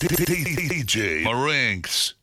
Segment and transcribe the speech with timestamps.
[0.00, 2.14] DJ Marinx.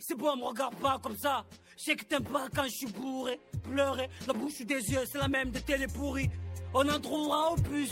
[0.00, 1.44] C'est bon, me regarde pas comme ça.
[1.76, 3.40] Je sais que t'aimes pas quand je suis bourré.
[3.62, 6.28] Pleurer, la bouche des yeux, c'est la même des télé pourries.
[6.74, 7.88] On en trouvera au plus.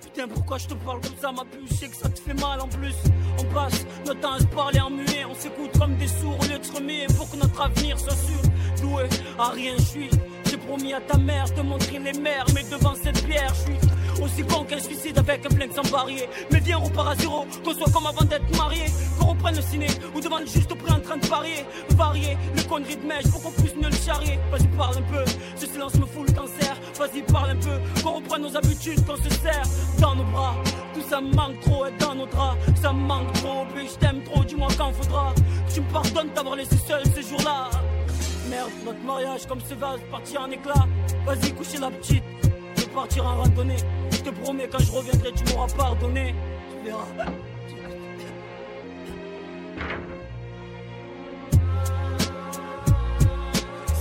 [0.00, 1.70] Putain, pourquoi je te parle comme ça, ma puce?
[1.70, 2.96] Je sais que ça te fait mal en plus.
[3.38, 5.24] On passe notre temps à se parler en muet.
[5.28, 8.40] On s'écoute comme des sourds au lieu de pour que notre avenir soit sûr.
[8.80, 9.04] Doué,
[9.38, 10.10] à rien je suis.
[10.46, 13.78] J'ai promis à ta mère de montrer les mers, mais devant cette pierre, je suis
[14.24, 16.28] aussi con qu'un suicide avec un flingue sans barrière.
[16.50, 18.86] Mais viens, on repart à zéro, qu'on soit comme avant d'être marié.
[19.18, 21.64] Qu'on reprenne le ciné ou devant le juste prix en train de parier.
[21.90, 24.38] Varier les conneries de mèche pour qu'on puisse mieux le charrier.
[24.50, 25.24] Vas-y, parle un peu,
[25.56, 26.76] ce silence me fout le cancer.
[26.98, 29.66] Vas-y, parle un peu, qu'on reprenne nos habitudes, qu'on se serre
[30.00, 30.54] dans nos bras.
[30.94, 32.58] Tout ça manque trop, être dans nos draps.
[32.80, 35.34] Ça manque trop, puis je t'aime trop, dis-moi quand faudra.
[35.72, 37.70] Tu me pardonnes d'avoir laissé seul ces jours-là.
[38.48, 40.86] Merde, notre mariage comme ce vase partir en éclat.
[41.26, 42.24] Vas-y, coucher la petite.
[42.76, 43.76] Je partir en randonnée.
[44.24, 46.34] Je te promets, quand je reviendrai, tu m'auras pardonné.
[46.70, 47.04] Tu verras.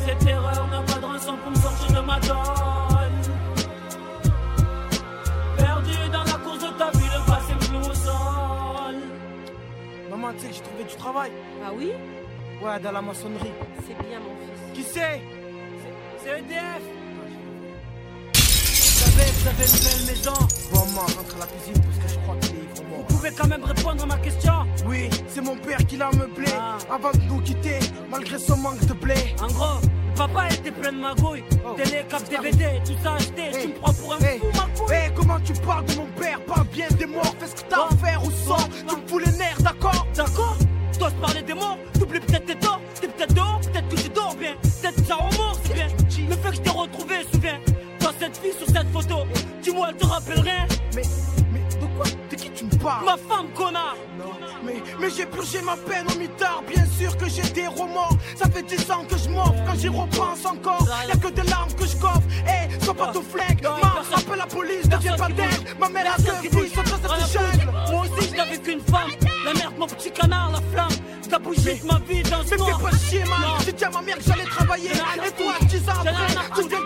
[0.05, 3.21] Cette erreur n'a pas de rançon pour me sortir de ma donne.
[5.57, 8.95] Perdu dans la course de ta vie, le passé me au sol.
[10.09, 11.31] Maman, tu sais que j'ai trouvé du travail.
[11.65, 11.91] Ah oui?
[12.61, 13.51] Ouais, dans la maçonnerie.
[13.85, 14.73] C'est bien, mon fils.
[14.73, 15.21] Qui c'est?
[16.19, 17.02] C'est EDF.
[19.15, 20.33] Que j'avais une belle maison.
[20.71, 22.97] Bon, maman, rentre à la cuisine parce que je crois qu'il est mort.
[22.99, 24.53] Vous pouvez quand même répondre à ma question.
[24.87, 26.77] Oui, c'est mon père qui l'a meublé Ah.
[26.93, 27.79] avant de nous quitter,
[28.09, 29.13] malgré son manque de blé.
[29.41, 29.79] En gros,
[30.15, 31.43] papa était plein de magouilles.
[31.65, 31.73] Oh.
[31.75, 33.51] Télé, cap, DVD, tout ça acheté.
[33.61, 36.39] Tu me prends pour un hey, fou, ma hey, comment tu parles de mon père?
[36.45, 38.67] Parle bien des morts, fais ce que t'as à faire ou sors.
[38.69, 40.07] Tu me fous les nerfs, d'accord?
[40.15, 40.57] D'accord
[40.97, 44.35] T'oses parler des morts T'oublies peut-être tes torts T'es peut-être dehors Peut-être que tu dors
[44.35, 45.87] bien Peut-être ça remords, c'est bien
[46.29, 47.59] Le fait que je t'ai retrouvé, souviens
[48.23, 49.23] cette fille sur cette photo
[49.61, 51.01] Dis-moi, elle te rappelle rien Mais,
[51.51, 53.05] mais de quoi De qui tu me parles?
[53.05, 54.31] Ma femme, connard Non,
[54.63, 58.17] mais, mais j'ai purgé ma peine au mitard, bien sûr que j'ai des remords.
[58.35, 60.87] Ça fait 10 ans que je m'offre quand j'y repense encore.
[61.07, 62.21] Y'a que des larmes que je coffre.
[62.47, 63.65] Eh, sois pas ton flingue.
[63.65, 65.75] Appelle la police, deviens pas dingue.
[65.79, 67.71] Ma mère a deux Rien cette à jungle.
[67.91, 69.11] Moi aussi, je n'avais qu'une femme
[69.45, 70.97] La merde, mon petit canard, la flamme
[71.29, 73.39] T'as bougé de ma vie dans ce Mais fais pas chier, man.
[73.65, 74.91] J'ai dit à ma mère que j'allais travailler.
[74.91, 75.65] Et toi, foutre.
[75.65, 76.79] 10 ans après, tu viens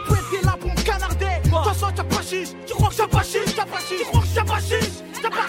[1.77, 2.49] façon, t'as pas chiche.
[2.65, 3.99] Tu crois que t'as pas chiche, t'as pas chiche.
[3.99, 5.47] Tu crois que t'as pas chiche, t'as pas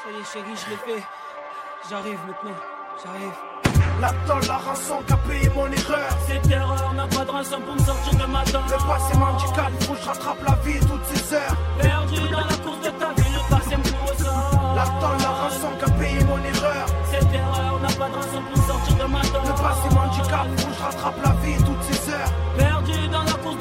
[0.00, 1.04] Ça y est, chérie, je l'ai fait
[1.88, 2.58] J'arrive maintenant,
[3.02, 3.36] j'arrive
[4.00, 6.10] La tôle, la rançon qu'a payé mon erreur.
[6.26, 9.70] Cette erreur n'a pas de rançon pour me sortir de ma dent Le passé m'handicap,
[9.80, 11.56] faut que je rattrape la vie toutes ces heures.
[11.80, 15.90] Perdu dans la course de ta vie, le passé me au sol La rançon qu'a
[15.92, 16.86] payé mon erreur.
[17.10, 20.46] Cette erreur n'a pas de rançon pour me sortir de ma dent Le passé m'handicap,
[20.56, 22.69] faut que je rattrape la vie toutes ces heures.
[23.50, 23.56] Le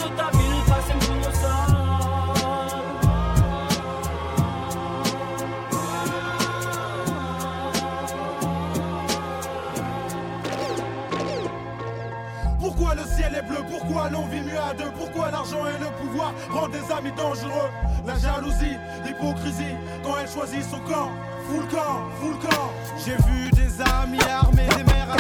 [12.60, 13.58] Pourquoi le ciel est bleu?
[13.68, 14.92] Pourquoi l'on vit mieux à deux?
[14.92, 17.70] Pourquoi l'argent et le pouvoir rend des amis dangereux?
[18.06, 21.10] La jalousie, l'hypocrisie, quand elle choisit son camp.
[21.48, 22.72] Full camp, full camp.
[23.04, 25.16] J'ai vu des amis armés, des mères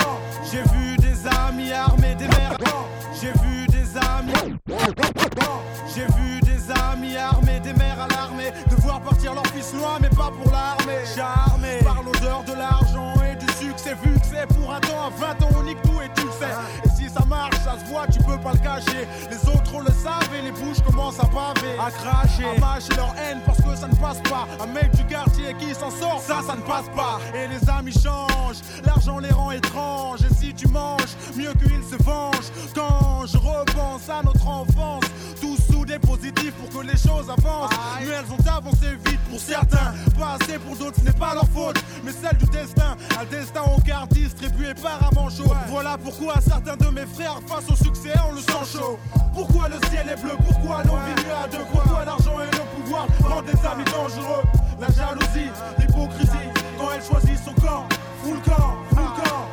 [0.52, 2.58] J'ai vu des amis armés, des mères
[3.20, 3.69] J'ai vu
[5.96, 8.52] J'ai vu des amis armés, des mères à l'armée.
[8.70, 11.04] Devoir partir leur fils loin, mais pas pour l'armée.
[11.16, 13.96] Charmé par l'odeur de l'argent et du succès.
[14.04, 16.32] Vu que c'est pour un temps, à 20 ans, on nique tout et tu le
[16.32, 16.99] sais.
[17.10, 19.08] Si ça marche, ça se voit, tu peux pas le cacher.
[19.30, 22.96] Les autres, on le savent et les bouches commencent à paver, à cracher, à mâcher
[22.96, 24.48] leur haine parce que ça ne passe pas.
[24.62, 27.20] Un mec du quartier qui s'en sort, ça, ça ne passe pas.
[27.34, 30.22] Et les amis changent, l'argent les rend étranges.
[30.22, 32.52] Et si tu manges, mieux qu'ils se vengent.
[32.76, 35.04] Quand je repense à notre enfance,
[35.42, 37.72] tous soudés positifs pour que les choses avancent.
[38.00, 41.48] Mais elles ont avancé vite pour certains, pas assez pour d'autres, ce n'est pas leur
[41.54, 42.98] faute, mais celle du destin.
[43.20, 45.52] Un destin au quart distribué par un manchot.
[45.68, 49.00] Voilà pourquoi certains de mes frères, face au succès, on le sent chaud.
[49.34, 50.36] Pourquoi le ciel est bleu?
[50.46, 54.44] Pourquoi l'on vit mieux à deux Pourquoi l'argent et le pouvoir rendent des amis dangereux?
[54.80, 57.88] La jalousie, l'hypocrisie, quand elle choisit son camp,
[58.24, 59.48] full camp, full camp.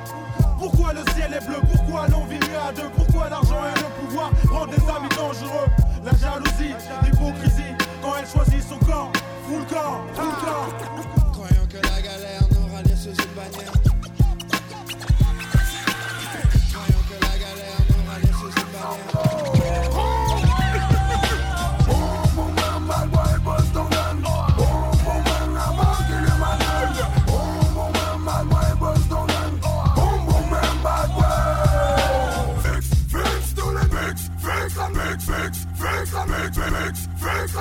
[0.59, 1.59] Pourquoi le ciel est bleu?
[1.73, 2.89] Pourquoi l'on vit mieux à deux?
[2.97, 5.69] Pourquoi l'argent et le pouvoir rendent des amis dangereux?
[6.05, 9.11] La jalousie, l'hypocrisie, quand elle choisit son camp,
[9.49, 11.33] full camp, full camp.
[11.33, 13.76] Croyant que la galère nous rallie sous une bannière.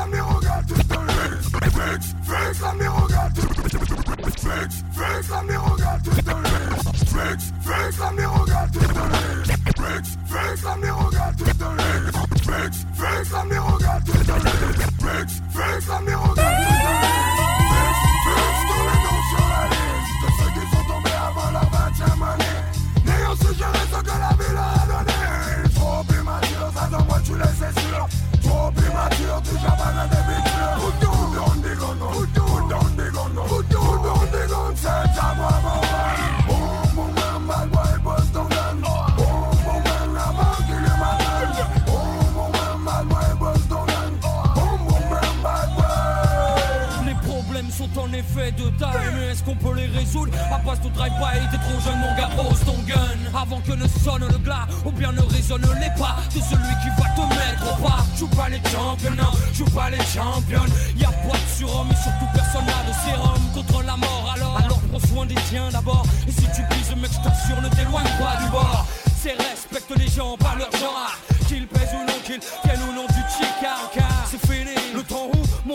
[0.05, 0.61] Flex à mes regards
[1.73, 3.29] Flex, flex à mes regards
[4.37, 5.99] Flex, flex à mes regards
[7.07, 8.67] Flex, flex à mes regards
[9.75, 11.33] Flex, flex à mes regards
[12.43, 14.01] Flex, flex à mes regards
[14.99, 17.34] Flex, flex à mes regards
[48.51, 48.71] de
[49.15, 50.31] mais est-ce qu'on peut les résoudre?
[50.51, 53.18] À passe tout drive-by, t'es trop jeune, mon gars, pose ton gun.
[53.33, 56.89] Avant que ne sonne le glas, ou bien ne résonne les pas de celui qui
[56.97, 58.06] va te mettre au pas.
[58.18, 60.65] Joue pas les champions, non, joue pas les champions.
[60.97, 64.33] Y'a pas de surhomme, et surtout personne n'a de sérum contre la mort.
[64.36, 66.06] Alors, alors prends soin des tiens d'abord.
[66.27, 68.86] Et si tu pises, mec, je ne t'éloigne pas du bord.
[69.21, 71.18] C'est respecte les gens par leur genre.
[71.48, 73.89] Qu'ils pèsent ou non, qu'ils viennent ou non du chicard.
[73.94, 74.25] Car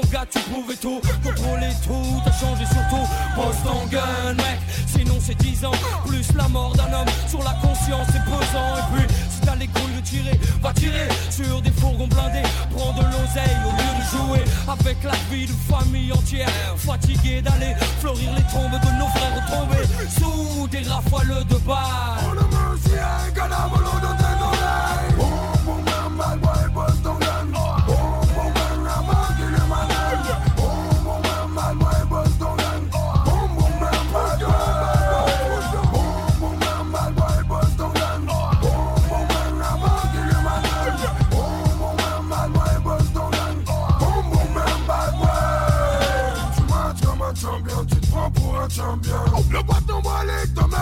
[0.00, 2.20] mon gars, tu pouvais tout contrôler tout.
[2.24, 4.58] T'as changé surtout, pose ton gun, mec.
[4.86, 5.72] Sinon, c'est 10 ans,
[6.06, 8.76] plus la mort d'un homme sur la conscience, c'est pesant.
[8.78, 12.48] Et puis, si t'as les couilles de tirer, va tirer sur des fourgons blindés.
[12.74, 16.48] Prends de l'oseille au lieu de jouer avec la vie de famille entière.
[16.76, 19.86] Fatigué d'aller fleurir les tombes de nos frères tombés
[20.18, 22.40] sous des rafales de balles.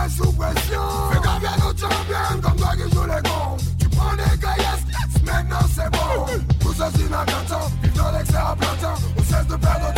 [0.09, 0.81] Volé te sous pression.
[1.13, 3.57] Fais gaffe à nos champions comme toi qui joue les cons.
[3.79, 4.85] Tu prends des caillasses,
[5.25, 6.27] maintenant c'est bon.
[6.61, 9.01] Tout ça c'est inattendant, vivre dans l'excès à plein temps.
[9.17, 9.98] On cesse de perdre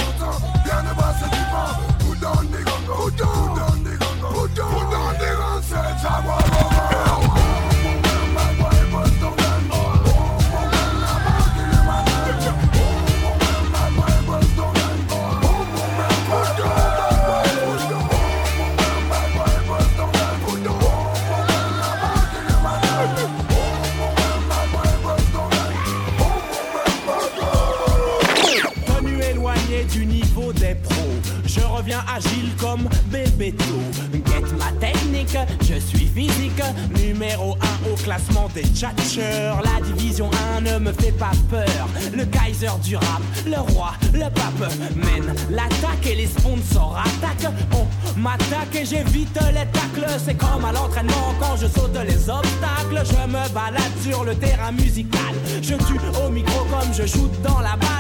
[38.55, 39.62] des tchatcheurs.
[39.62, 41.89] La division 1 ne me fait pas peur.
[42.12, 47.53] Le Kaiser du rap, le roi, le pape mène l'attaque et les sponsors attaquent.
[47.73, 50.07] On m'attaque et j'évite les tacles.
[50.25, 53.03] C'est comme à l'entraînement quand je saute les obstacles.
[53.05, 55.35] Je me balade sur le terrain musical.
[55.62, 58.00] Je tue au micro comme je joue dans la balle.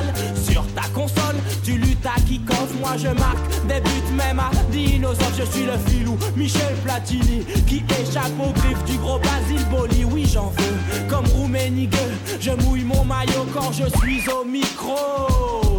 [0.94, 2.70] Console, tu luttes à kick-off.
[2.80, 5.32] Moi je marque des buts même à dinosaures.
[5.38, 10.04] Je suis le filou Michel Platini qui échappe aux griffes du gros Basile Boli.
[10.04, 11.94] Oui, j'en veux comme Rouménigue.
[12.40, 15.69] Je mouille mon maillot quand je suis au micro.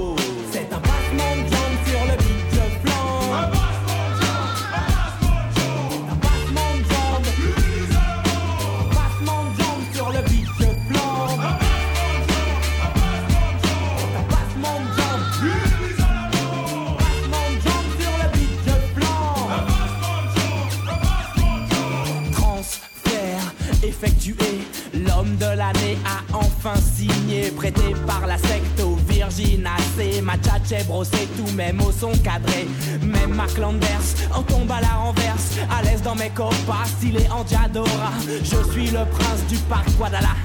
[25.56, 30.22] L'année a enfin signé, prêté par la secte au Virginacé.
[30.22, 32.68] Ma tchatche brossé, tous mes mots sont cadrés.
[33.02, 35.58] Même Mark Landers en tombe à la renverse.
[35.70, 38.12] À l'aise dans mes copas, stylé en Diadora.
[38.44, 40.36] Je suis le prince du parc Guadalajara.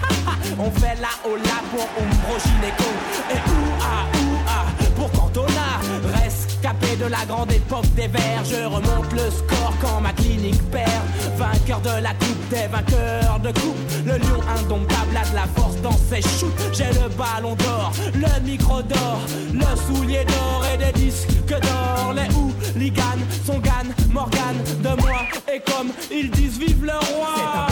[0.59, 2.91] On fait la hola pour Umbro Gineco.
[3.31, 5.81] Et ouah, ouah, pour Cantona.
[6.23, 8.45] Rescapé de la grande époque des verts.
[8.45, 11.03] Je remonte le score quand ma clinique perd.
[11.37, 13.77] Vainqueur de la coupe des vainqueurs de coupe.
[14.07, 16.53] Le lion indomptable a de la force dans ses shoots.
[16.73, 19.21] J'ai le ballon d'or, le micro d'or,
[19.53, 22.15] le soulier d'or et des disques d'or.
[22.15, 25.21] Les hooligans sont Gann, Morgan de moi.
[25.53, 27.67] Et comme ils disent, vive le roi.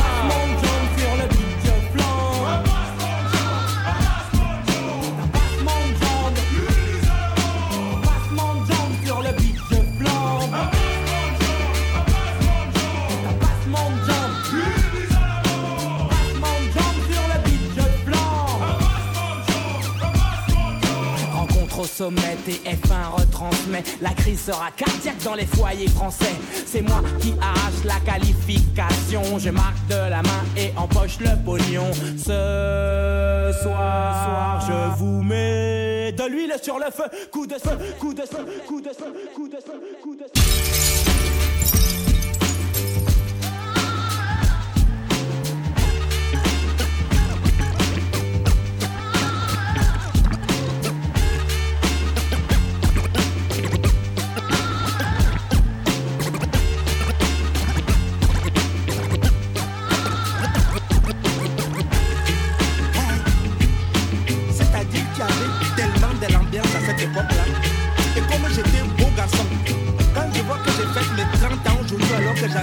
[21.97, 23.85] Sommet, TF1 retransmet.
[24.03, 26.35] La crise sera cardiaque dans les foyers français.
[26.67, 29.39] C'est moi qui arrache la qualification.
[29.39, 31.91] Je marque de la main et empoche le pognon.
[32.17, 37.05] Ce soir, je vous mets de l'huile sur le feu.
[37.31, 40.74] Coup de feu, coup de feu, coup de feu, coup de feu, coup de feu.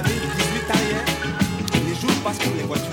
[0.04, 1.04] Que j'avais 18 ans hier,
[1.86, 2.86] les jours passent comme les voitures.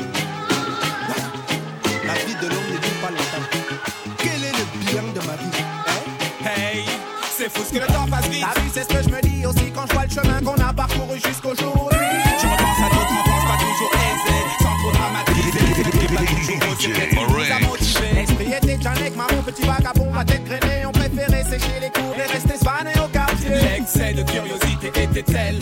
[2.07, 3.47] La vie de l'homme ne dure pas longtemps.
[4.19, 6.49] Quel est le bilan de ma vie hein?
[6.49, 6.85] Hey,
[7.37, 8.45] c'est fou ce que le temps passe vite.
[8.55, 10.63] T'as vu, c'est ce que je me dis aussi quand je vois le chemin qu'on
[10.63, 11.99] a parcouru jusqu'aujourd'hui.
[12.41, 15.29] Je repense à notre enfance, pas toujours aisée, sans trop dramatiser.
[16.09, 16.59] Pas toujours.
[18.15, 20.87] L'esprit était Janek, marron, petit vagabond, ma tête grainée.
[20.87, 23.51] On préférait sécher les cours et rester svané au quartier.
[23.51, 25.59] L'excès de curiosité était tel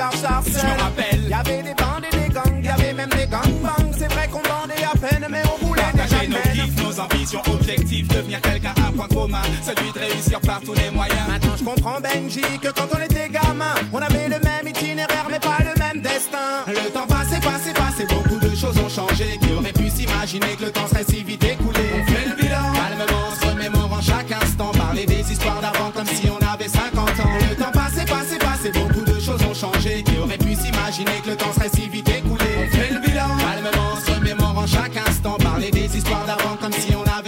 [0.00, 1.28] représente les gars Je rappelle.
[1.28, 3.92] Y avait des bandes et des gangs, y avait même des gangbangs.
[3.98, 7.42] C'est vrai qu'on bandait à peine, mais on voulait Partager déjà nos kiffs, nos ambitions,
[7.52, 11.28] objectifs, devenir quelqu'un, un point commun, celui de réussir par tous les moyens.
[11.28, 15.38] Maintenant je comprends Benji que quand on était gamin, on avait le même itinéraire mais
[15.38, 16.64] pas le même destin.
[16.66, 19.38] Le temps passé, passé, passé, beaucoup de choses ont changé.
[19.40, 21.04] Qui aurait pu s'imaginer que le temps serait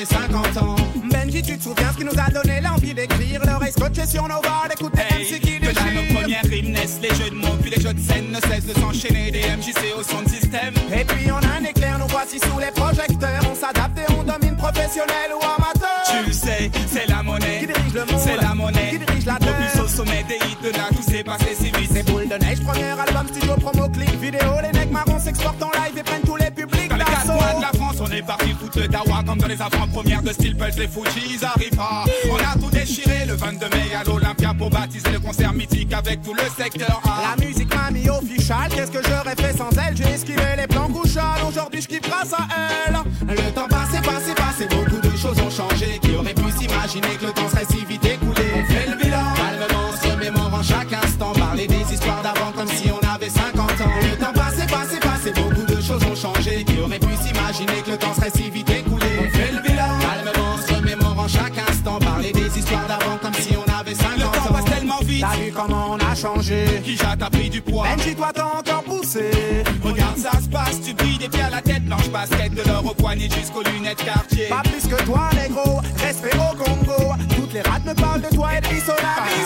[0.07, 0.77] si on avait 50 ans.
[1.11, 4.41] Benji, tu te souviens ce qui nous a donné l'envie d'écrire L'oreille scotchée sur nos
[4.41, 6.21] barres, d'écouter Hey, MC qui que là nos déchire.
[6.21, 8.75] premières rimes naissent, les jeux de mots, puis les jeux de scène ne cessent de
[8.81, 9.31] s'enchaîner.
[9.31, 10.75] Des MJC au son de système.
[10.93, 13.43] Et puis on a un éclair, nous voici sous les projecteurs.
[13.51, 16.03] On s'adapte et on domine professionnel ou amateur.
[16.11, 17.61] Tu le sais, c'est la monnaie.
[17.61, 18.91] Qui dirige le monde C'est la monnaie.
[18.91, 21.71] Qui dirige la terre Propulse au sommet des hits de là, tout s'est passé si
[21.71, 21.91] vite.
[21.93, 24.51] C'est boule de neige, premier album, studio, promo, clip, vidéo.
[24.63, 24.72] Les
[28.23, 31.81] est parti dawa comme dans les avant-premières de Steel Pulse, les Fujis ils arrivent.
[32.31, 36.23] On a tout déchiré le 22 mai à l'Olympia pour baptiser le concert mythique avec
[36.23, 37.37] tout le secteur A.
[37.37, 39.97] La musique m'a mis official, qu'est-ce que j'aurais fait sans elle?
[39.97, 42.47] J'ai esquivé les plans couchales, aujourd'hui je kiffe grâce à
[42.87, 42.97] elle
[43.29, 45.99] Le temps passé, passé, passé, beaucoup de choses ont changé.
[46.01, 47.33] Qui aurait pu s'imaginer Le
[57.63, 61.29] s'imaginer que le temps serait si vite écoulé On fait le bilan, calmement, se remémorant
[61.29, 61.99] chaque instant.
[61.99, 64.53] Parler des histoires d'avant comme si on avait 50 Le temps ans.
[64.55, 65.21] passe tellement vite.
[65.29, 68.45] T'as vu comment on a changé Qui a t'as pris du poids Benji, toi t'as
[68.45, 69.31] encore poussé.
[69.83, 72.85] Regarde ça se passe, tu brilles des pieds à la tête, blanche basket de l'or
[72.87, 74.47] au poignet jusqu'aux lunettes quartier.
[74.49, 75.81] Pas plus que toi, négro.
[75.99, 77.13] Respect au Congo.
[77.37, 79.42] Toutes les rats me parlent de toi et de bisso la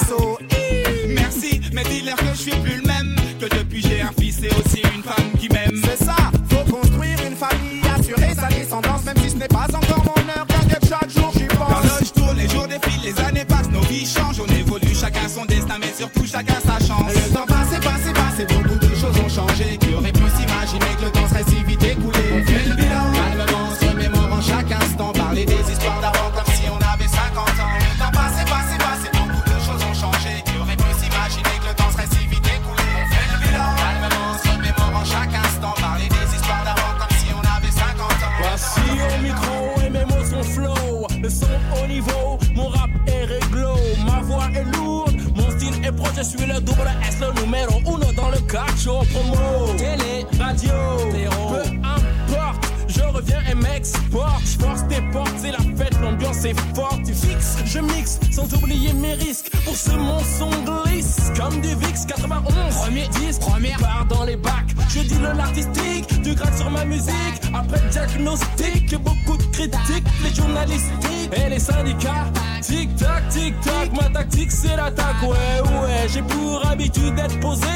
[66.36, 72.30] gratte sur ma musique, après le diagnostic, beaucoup de critiques, les journalistiques et les syndicats,
[72.62, 77.66] tic tac, tic tac, ma tactique c'est l'attaque, ouais ouais, j'ai pour habitude d'être posé,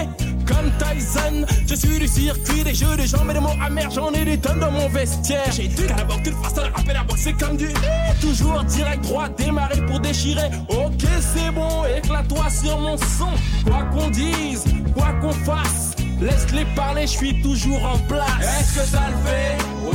[0.50, 4.10] comme Tyson, je suis du circuit des jeux de jambes et des mots amers, j'en
[4.12, 5.50] ai des tonnes dans mon vestiaire.
[5.52, 5.86] J'ai du
[6.42, 7.68] fasses à la rappel à boxer comme du
[8.20, 10.50] Toujours direct droit, démarrer pour déchirer.
[10.68, 13.30] Ok, c'est bon, éclate-toi sur mon son.
[13.64, 14.64] Quoi qu'on dise,
[14.94, 15.89] quoi qu'on fasse,
[16.20, 18.60] laisse-les parler, je suis toujours en place.
[18.60, 19.56] Est-ce que ça le fait?
[19.84, 19.92] Ouais,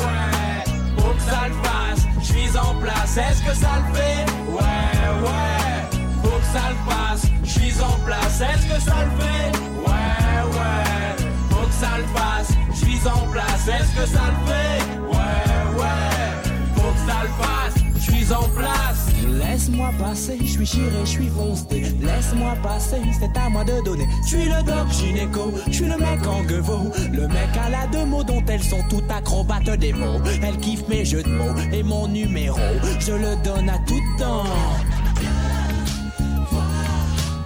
[0.00, 0.64] ouais,
[0.96, 3.16] faut que ça le fasse, je suis en place.
[3.16, 4.26] Est-ce que ça le fait?
[4.50, 8.40] Ouais, ouais, faut que ça le fasse, je suis en place.
[8.40, 9.58] Est-ce que ça le fait?
[9.86, 13.68] Ouais, ouais, faut que ça le fasse, je suis en place.
[13.68, 14.82] Est-ce que ça le fait?
[15.00, 17.81] Ouais, ouais, faut que ça le fasse,
[18.30, 19.08] en place.
[19.26, 21.80] Laisse-moi passer, je suis chiré, je suis foncé.
[22.00, 24.06] Laisse-moi passer, c'est à moi de donner.
[24.24, 26.92] Je suis le doc gynéco, je suis le mec en gueveau.
[27.12, 30.20] Le mec à la deux mots dont elles sont toutes acrobates des mots.
[30.42, 32.58] Elle kiffe mes jeux de mots et mon numéro.
[33.00, 34.44] Je le donne à tout temps.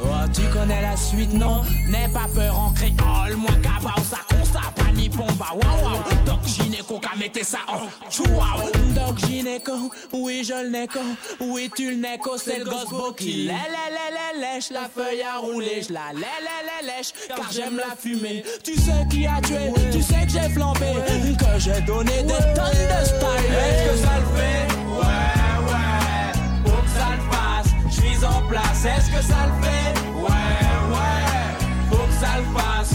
[0.03, 1.62] Oh, tu connais la suite, non?
[1.89, 4.26] N'aie pas peur en créole, moi cabao, ça
[5.22, 6.02] waouh waouh.
[6.24, 8.70] Doc gynéco, qu'a mettez ça en chouaou.
[8.94, 11.00] Doc gynéco, oui je le néco,
[11.40, 15.22] oui tu le néco, c'est le gosse qui lè lè lè lè lèche la feuille
[15.22, 18.44] à rouler, je la lè lè lè lèche, car j'aime la fumée.
[18.64, 20.94] Tu sais qui a tué, tu sais que j'ai flambé,
[21.38, 23.52] que j'ai donné des tonnes de style.
[23.52, 24.66] Est-ce que ça le fait?
[24.96, 26.33] Ouais, ouais,
[26.64, 29.92] faut que ça le fasse, je suis en place, est-ce que ça le fait?
[30.16, 30.57] Ouais,
[30.92, 32.92] ouais, faut que ça le fasse,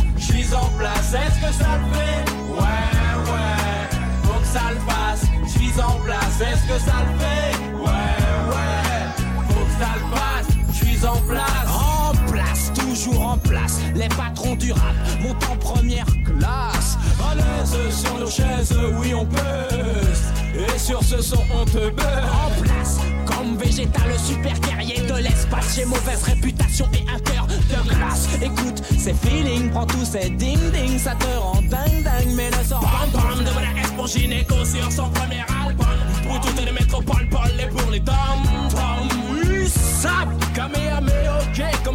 [0.54, 2.32] en place, est-ce que ça le fait?
[2.50, 3.90] Ouais, ouais,
[4.24, 7.58] faut que ça le fasse, je suis en place, est-ce que ça le fait?
[7.76, 8.18] Ouais,
[8.52, 11.68] ouais, faut que ça le fasse, je suis en place.
[11.68, 16.98] En place, toujours en place, les patrons du rap montent en première classe.
[17.30, 19.38] À l'aise sur nos chaises, oui on peut.
[20.56, 22.48] Et sur ce son, on te beurre.
[22.48, 25.76] En place, comme végétal, super guerrier de l'espace.
[25.76, 28.28] J'ai mauvaise réputation et un cœur de glace.
[28.42, 32.64] Écoute, c'est feeling, prends tous ces ding ding, ça te rend dingue dingue, mais ne
[32.64, 33.08] sort pas.
[33.14, 35.88] Bam bam, de la S pour gynéco sur son premier album.
[36.28, 36.40] Pour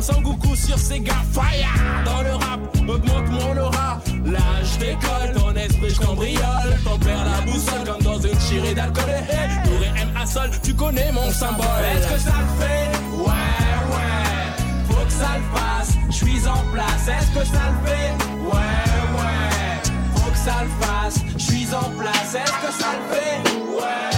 [0.06, 2.04] comme Sangoku sur Sega Fire.
[2.04, 4.00] Dans le rap, augmente mon aura.
[4.24, 6.78] Là, je décolle, ton esprit, je cambriole.
[6.84, 9.04] Ton père la boussole comme dans une chirée d'alcool.
[9.08, 11.66] Hey, pour M à sol, tu connais mon symbole.
[11.96, 12.90] Est-ce que ça le fait?
[13.16, 13.32] Ouais,
[13.92, 15.94] ouais, faut que ça le fasse.
[16.08, 18.10] Je suis en place, est-ce que ça le fait?
[18.42, 18.82] Ouais,
[19.18, 21.18] ouais, faut que ça le fasse.
[21.36, 23.50] Je suis en place, est-ce que ça le fait?
[23.76, 24.15] Ouais,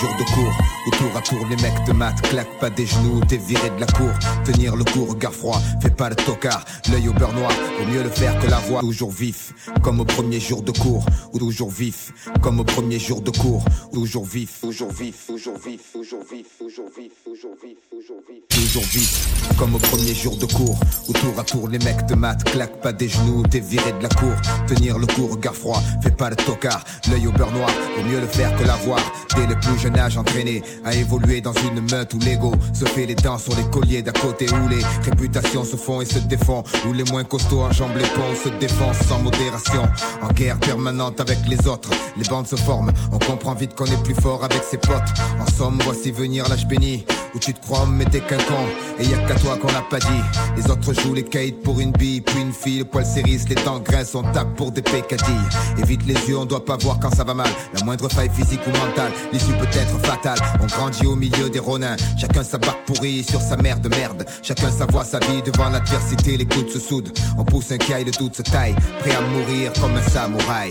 [0.00, 2.58] Comme au premier jour de cours Où tour à tour les mecs de maths Claque
[2.60, 4.10] pas des genoux, t'es viré de la cour.
[4.44, 6.64] Tenir le coup, regard froid, fais pas le tocard.
[6.90, 8.80] L'œil au beurre noir, vaut mieux le faire que la voix.
[8.80, 11.06] Toujours vif, comme au premier jour de cours.
[11.32, 13.64] Ou toujours vif, comme au premier jour de cours.
[13.92, 18.42] Toujours vif, toujours vif, toujours vif, toujours vif, toujours vif, toujours vif, toujours vif.
[18.50, 20.78] Toujours vif, comme au premier jour de cours.
[21.08, 24.02] Où tour à tour les mecs de maths Claque pas des genoux, t'es viré de
[24.02, 24.34] la cour.
[24.66, 26.84] Tenir le coup, regard froid, fais pas le tocard.
[27.10, 29.00] L'œil au beurre noir, vaut mieux le faire que l'avoir
[29.36, 33.06] Dès le plus jeune âge entraîné À évoluer dans une meute où l'ego Se fait
[33.06, 36.62] les dents sur les colliers d'à côté Où les réputations se font et se défont
[36.88, 39.82] Où les moins costauds enjambent les ponts Se défendent sans modération.
[40.22, 44.02] En guerre permanente avec les autres Les bandes se forment, on comprend vite qu'on est
[44.02, 45.12] plus fort avec ses potes.
[45.40, 48.66] En somme, voici venir l'âge béni où tu te crois mais t'es qu'un con.
[48.98, 50.06] Et y a qu'à toi qu'on l'a pas dit.
[50.56, 53.56] Les autres jouent les kites pour une bille Puis une fille, le poil s'érisse, les
[53.56, 55.34] dents grincent On tape pour des pécadilles.
[55.78, 57.48] Évite les yeux, on doit pas voir quand ça va mal.
[57.74, 61.58] La moindre faille physique ou mentale L'issue peut être fatale On grandit au milieu des
[61.58, 61.96] ronins.
[62.16, 64.24] Chacun sa barque pourrie sur sa mère de merde.
[64.42, 66.38] Chacun sa voix, sa vie devant l'adversité.
[66.38, 67.12] Les coudes se soudent.
[67.36, 68.74] On pousse un caille de toute sa taille.
[69.00, 70.70] Prêt à mourir comme un samouraï.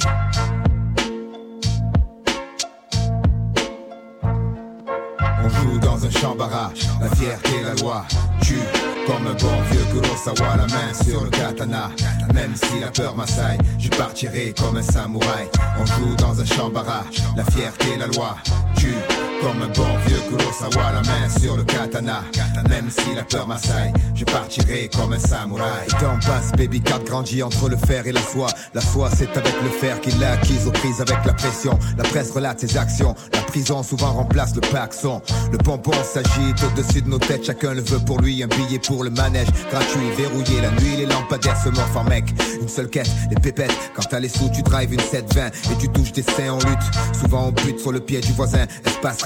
[5.44, 8.06] On joue dans un chambara, la fierté, la loi
[8.42, 8.58] tue
[9.06, 11.92] comme un bon vieux Kurosawa, la main sur le katana.
[12.34, 15.48] Même si la peur m'assaille, je partirai comme un samouraï.
[15.80, 17.04] On joue dans un chambara,
[17.36, 18.38] la fierté, la loi
[18.76, 18.96] tue
[19.44, 22.24] comme un bon vieux Kurosawa, la main sur le katana.
[22.70, 25.68] Même si la peur m'assaille, je partirai comme un samouraï.
[25.88, 28.48] Le temps passe, baby cat grandit entre le fer et la foi.
[28.74, 31.78] La foi, c'est avec le fer qu'il l'a acquise aux prises avec la pression.
[31.98, 33.16] La presse relate ses actions.
[33.34, 35.22] La prison souvent remplace le paxon.
[35.52, 38.42] Le pompon s'agite au-dessus de nos têtes, chacun le veut pour lui.
[38.44, 40.62] Un billet pour le manège, gratuit, verrouillé.
[40.62, 42.34] La nuit, les lampadaires se morfent en mec.
[42.62, 43.76] Une seule quête, les pépettes.
[43.94, 47.20] Quand t'as les sous, tu drives une 720 et tu touches des seins en lutte.
[47.20, 48.66] Souvent on bute sur le pied du voisin.
[48.86, 49.22] Espace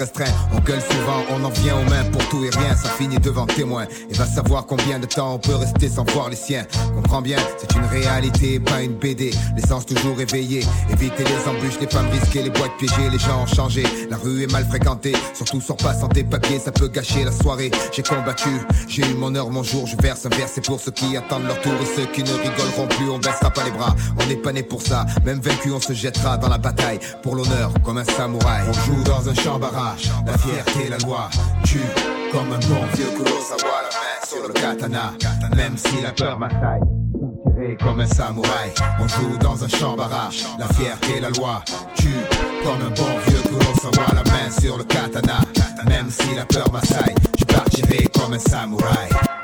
[0.54, 2.76] on gueule souvent, on en vient aux mains pour tout et rien.
[2.76, 3.86] Ça finit devant témoin.
[4.10, 6.65] Et va savoir combien de temps on peut rester sans voir les siens.
[6.96, 9.32] Comprends bien, c'est une réalité, pas une BD.
[9.56, 10.63] L'essence toujours éveillée.
[10.91, 13.10] Éviter les embûches, les femmes risquées, les boîtes piégées.
[13.12, 13.84] Les gens ont changé.
[14.10, 15.13] La rue est mal fréquentée.
[15.34, 17.72] Surtout sur pas sans tes papiers, ça peut gâcher la soirée.
[17.93, 18.50] J'ai combattu,
[18.88, 19.88] j'ai eu mon heure, mon jour.
[19.88, 21.74] Je verse un verre, c'est pour ceux qui attendent leur tour.
[21.82, 23.96] Et ceux qui ne rigoleront plus, on baissera pas les bras.
[24.22, 25.06] On n'est pas né pour ça.
[25.26, 27.00] Même vaincu, on se jettera dans la bataille.
[27.24, 28.63] Pour l'honneur, comme un samouraï.
[28.70, 29.97] On joue dans un chambara.
[30.26, 31.30] La fierté, la loi
[31.64, 31.80] tue.
[32.32, 35.14] Comme un bon vieux Kurosawa, la main sur le katana.
[35.56, 36.82] Même si la peur m'assaille.
[37.82, 40.30] Comme un samouraï, on joue dans un chambara.
[40.60, 41.64] La fierté, la loi
[41.96, 42.10] tue.
[42.64, 45.40] Comme un bon vieux Kurosawa, la main sur le katana.
[45.88, 49.37] Même si la peur m'assaille, je partirai comme un samouraï.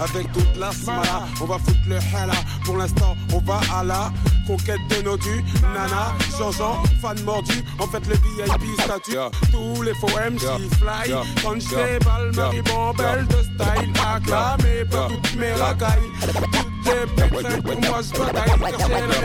[0.00, 2.34] Avec toute la smala, on va foutre le hala.
[2.64, 4.12] Pour l'instant, on va à la
[4.46, 5.44] conquête de nos dus.
[5.62, 7.64] Nana, Jean-Jean, fan mordu.
[7.78, 9.16] En fait, le VIP statut.
[9.50, 11.14] Tous les faux MC fly.
[11.42, 16.75] Quand je déballe, Marie Bambelle de style acclamé par toutes mes racailles.
[16.86, 18.50] Pour moi, je bataille.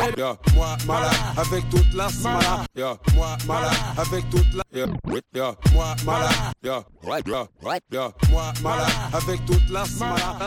[0.01, 0.37] Haine.
[0.55, 2.65] Moi, mala, avec toute la smala.
[3.15, 4.63] Moi, mala, avec toute la.
[5.73, 6.29] Moi, mala,
[8.31, 10.37] Moi, mala, avec toute la smala.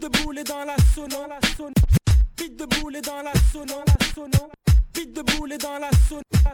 [0.00, 4.50] De bouler dans la sono, la de bouler dans la sono, la sono.
[4.94, 6.52] Vite de bouler dans la sono, la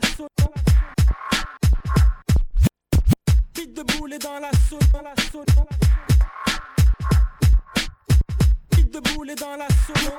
[3.75, 6.14] de bouler dans la sono, la sono.
[8.95, 10.13] De bouler dans la sono.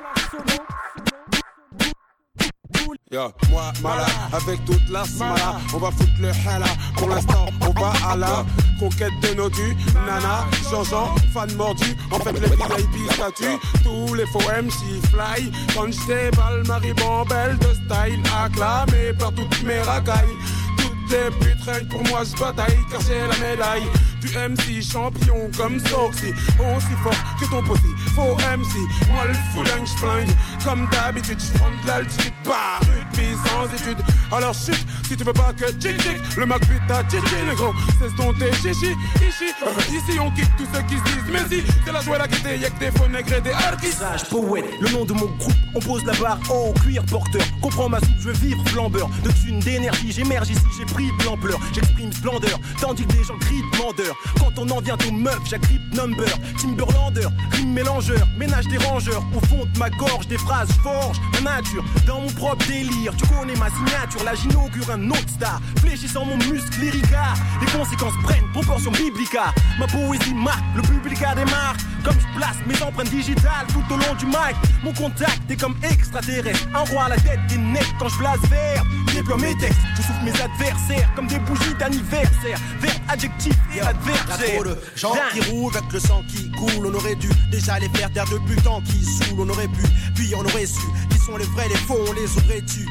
[3.10, 3.32] Yeah.
[3.50, 6.66] Moi, mala, avec toute la smala, on va foutre le hala.
[6.98, 8.44] Pour l'instant, on va à la
[8.78, 9.74] conquête de nos dus.
[10.06, 11.96] Nana, Jean-Jean, fan mordu.
[12.10, 13.56] En fait, les VIP statut.
[13.82, 15.50] Tous les faux MC fly.
[15.74, 20.36] Quand je déballe, Marie Bambelle de style acclamé par toutes mes racailles.
[20.76, 23.88] Toutes les putes, pour moi, je bataille car la médaille.
[24.20, 27.80] Du MC champion comme Soxy, aussi fort que ton pote.
[28.14, 28.74] Faux MC,
[29.12, 30.36] moi le fouling, j'flingue.
[30.64, 32.80] Comme d'habitude, j'prends de l'altitude, bah,
[33.12, 34.04] puis sans étude.
[34.32, 36.00] Alors chute, si tu veux pas que tchic
[36.36, 37.72] le Mac ta tchic le gros.
[38.00, 39.52] C'est ton thé, chichi, ici.
[39.64, 42.26] Euh, ici on kick tous ceux qui se disent, mais si, c'est la joie la
[42.26, 43.98] gaieté, y'a que des faux nègres et des artistes.
[43.98, 47.42] Sage, poète, le nom de mon groupe, on pose la barre en cuir porteur.
[47.60, 49.08] Comprends ma soupe, je veux vivre flambeur.
[49.24, 51.58] De thunes d'énergie, j'émerge ici, j'ai pris de l'ampleur.
[51.72, 54.05] J'exprime splendeur, tandis que des gens crient demandeur.
[54.38, 56.26] Quand on en vient aux meufs, j'agrippe number.
[56.60, 59.22] Timberlander, rime mélangeur, ménage des rangeurs.
[59.34, 63.14] Au fond de ma gorge, des phrases forge ma nature dans mon propre délire.
[63.16, 65.60] Tu connais ma signature, là j'inaugure un autre star.
[65.80, 69.54] Fléchissant mon muscle lyrica, les conséquences prennent proportion biblica.
[69.78, 71.80] Ma poésie marque, le public a des marques.
[72.04, 74.56] Comme je place mes empreintes digitales tout au long du mic.
[74.84, 76.68] Mon contact est comme extraterrestre.
[76.74, 78.84] Un roi à la tête des necks quand je place vert.
[79.16, 82.58] Déploie mes textes, je souffle mes adversaires comme des bougies d'anniversaire.
[82.80, 84.62] Vert, adjectif et adversaire.
[84.62, 86.86] de gens qui roulent avec le sang qui coule.
[86.86, 89.40] On aurait dû déjà les faire taire le temps qui saoule.
[89.40, 89.82] On aurait pu,
[90.14, 92.86] puis on aurait su qui sont les vrais, les faux, on les aurait tu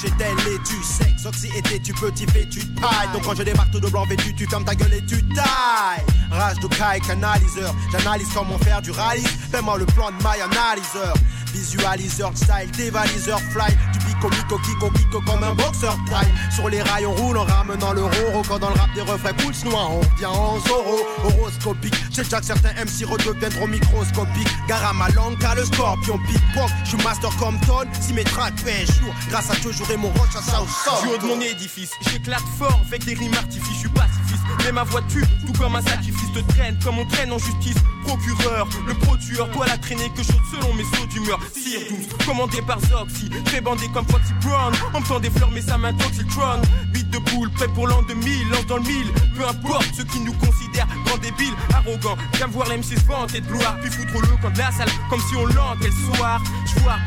[0.00, 3.08] Chez et tu sexe, anxiété, tu petit fais, tu tailles.
[3.14, 6.04] Donc quand je démarque tout de blanc vêtu, tu fermes ta gueule et tu tailles.
[6.30, 9.24] Rage de caille, canaliseur, j'analyse comment faire du rallye.
[9.50, 11.14] Fais-moi le plan de my analyseur.
[11.56, 16.82] Visualiseur style, dévaliseur fly Du pico mico kiko kiko comme un boxeur prime Sur les
[16.82, 19.90] rails on roule en ramenant le roro Quand dans le rap des refrains cool noir
[19.90, 25.38] on vient en zoro Horoscopique, déjà que certains MC redeviendront microscopiques Gare à ma langue
[25.38, 29.54] car le scorpion pickpock Je suis master comme Ton, si mes tracks jour Grâce à
[29.54, 33.34] Dieu j'aurai mon roche à Du haut de mon édifice, j'éclate fort avec des rimes
[33.34, 37.06] artifices Je suis pacifiste, mais ma voiture tout comme un sacrifice te traîne Comme on
[37.06, 41.38] traîne en justice, procureur Le produire, toi la traîner que chaude selon mes sauts d'humeur
[41.52, 43.30] Sire 12, commandé par Zoxy,
[43.62, 44.72] bandé comme Foxy Brown.
[44.94, 46.60] En me des fleurs, mais ça m'intoxictron.
[46.92, 49.12] Bite de boule, prêt pour l'an 2000, lance dans le mille.
[49.34, 52.16] Peu importe ceux qui nous considèrent grands débiles, arrogants.
[52.34, 55.20] Viens voir l'MC se vanter de gloire, puis foutre le camp de la salle, comme
[55.20, 56.42] si on l'entrait le soir.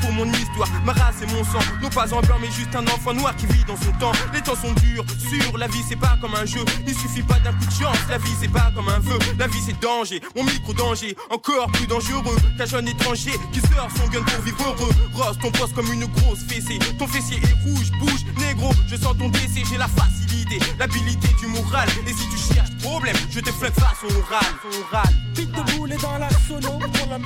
[0.01, 1.59] Pour mon histoire, ma race et mon sang.
[1.81, 4.11] Non pas en blanc, mais juste un enfant noir qui vit dans son temps.
[4.33, 6.63] Les temps sont durs, sûr, la vie c'est pas comme un jeu.
[6.87, 9.17] Il suffit pas d'un coup de chance, la vie c'est pas comme un vœu.
[9.37, 13.89] La vie c'est danger, mon micro danger, encore plus dangereux qu'un jeune étranger qui sort
[13.95, 14.91] son gun pour vivre heureux.
[15.13, 16.79] Rose, ton poste comme une grosse fessée.
[16.97, 18.71] Ton fessier est rouge, bouge, négro.
[18.87, 21.87] Je sens ton décès, j'ai la facilité, l'habilité du moral.
[22.07, 25.13] Et si tu cherches problème, je te flingue face au oral.
[25.35, 27.17] Vite de boule dans la sono pour la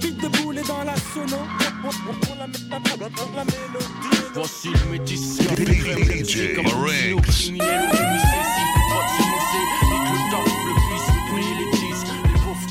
[0.00, 0.28] Vite de
[0.66, 1.38] dans la sono
[2.20, 4.18] pour la mélodie.
[4.34, 5.38] Voici le métis.
[5.38, 7.50] DJ Marinx.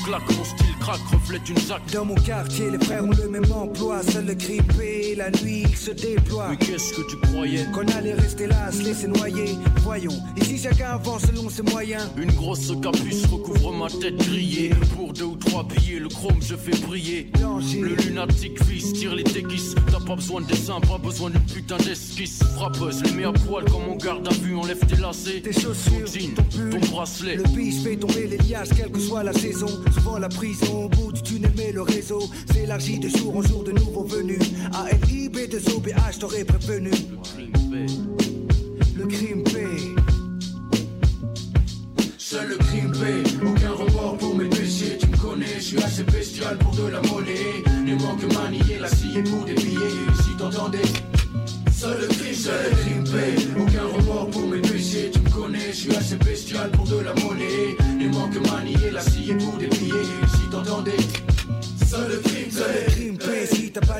[0.08, 1.56] Mon style craque, reflète une.
[1.92, 4.02] Dans mon quartier, les frères ont le même emploi.
[4.02, 6.48] Seul le grippé, la nuit, il se déploie.
[6.50, 7.66] Mais qu'est-ce que tu croyais?
[7.72, 9.56] Qu'on allait rester là, se laisser noyer.
[9.82, 12.04] Voyons, ici chacun avance selon ses moyens.
[12.16, 14.70] Une grosse capuce recouvre ma tête grillée.
[14.96, 17.30] Pour deux ou trois billets, le chrome je fais briller.
[17.38, 19.74] Le lunatique fils tire les téquis.
[19.90, 22.40] T'as pas besoin de dessin, pas besoin d'une putain d'esquisse.
[22.56, 24.56] Frappeuse, les mets à poil comme mon garde à vue.
[24.56, 27.36] Enlève tes lacets, tes chaussures, ton, pull, ton bracelet.
[27.36, 29.68] Le biche fait tomber les liasses, quelle que soit la saison.
[29.92, 32.20] Souvent la prison au bout du tunnel, mais le réseau
[32.52, 34.38] s'élargit de jour en jour de nouveaux venus.
[34.72, 36.90] ALIB de OBH, t'aurais prévenu.
[38.96, 39.94] Le crime paie.
[42.16, 44.98] Seul le crime paie, aucun remords pour mes péchés.
[45.00, 47.62] Tu me connais, je suis assez bestial pour de la monnaie.
[47.84, 49.98] Ne manque manier la scie pour des billets.
[50.22, 50.78] Si t'entendais.
[51.72, 55.10] Seul le crime, seul le crime paie, aucun remords pour mes péchés.
[55.12, 57.76] Tu me connais, je suis assez bestial pour de la monnaie.
[57.98, 59.57] Ne manque manier la scie pour.
[60.68, 60.96] T'entendais.
[61.86, 62.97] Seul le crime, seul le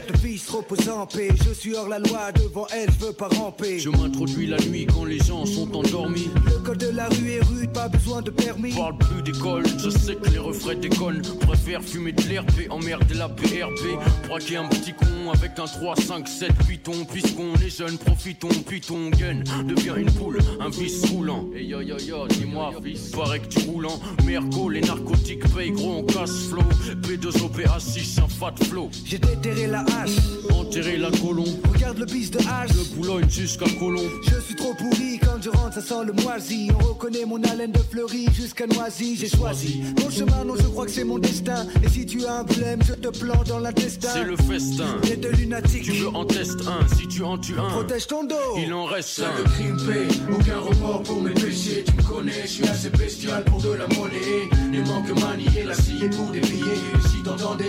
[0.07, 1.29] de fils, repose en paix.
[1.47, 3.79] Je suis hors la loi, devant elle, je veux pas ramper.
[3.79, 6.31] Je m'introduis la nuit quand les gens sont endormis.
[6.47, 8.75] Le code de la rue est rude, pas besoin de permis.
[8.75, 11.23] Parle plus d'école, je sais que les refrains déconnent.
[11.41, 13.99] Préfère fumer de l'herbe, emmerder la PRP.
[14.29, 17.05] Braquer un petit con avec un 3, 5, 7 python.
[17.11, 21.47] Puisqu'on est jeunes, profitons, puis ton gun devient une poule, un vice roulant.
[21.55, 23.99] Et yo yo yo, dis-moi, fils, paraît que tu roulant.
[24.25, 26.63] Mergo, les narcotiques payent gros, on casse flow.
[27.03, 28.91] P2OPA6, un fat flow.
[29.05, 30.17] J'ai déterré la hache,
[30.53, 31.49] enterré la colombe.
[31.73, 34.03] Regarde le bis de hache, de Boulogne jusqu'à Colomb.
[34.23, 36.69] Je suis trop pourri quand je rentre, ça sent le moisi.
[36.75, 39.17] On reconnaît mon haleine de fleurie jusqu'à Noisy.
[39.17, 41.67] J'ai choisi mon chemin, non, je crois que c'est mon destin.
[41.83, 44.09] Et si tu as un problème, je te plante dans l'intestin.
[44.13, 44.97] C'est le festin.
[45.03, 45.83] T'es de lunatique.
[45.83, 47.69] Tu veux en tester un, si tu en tues un.
[47.69, 48.37] Protège ton dos.
[48.57, 49.39] Il en reste un.
[49.39, 51.85] le crime paie, aucun remords pour mes péchés.
[51.87, 54.49] Tu me connais, je suis assez bestial pour de la monnaie.
[54.71, 56.83] Ne manque manier la scie pour des billets.
[57.11, 57.69] Si t'entendais.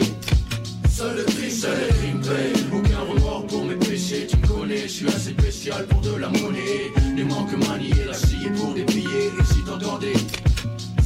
[0.99, 4.27] Seul le crime, seul le crime paie, aucun remords pour mes péchés.
[4.27, 6.91] Tu me connais, je suis assez spécial pour de la monnaie.
[7.15, 9.31] Ne manque manier la scie pour des billets.
[9.45, 10.11] Si t'entendais.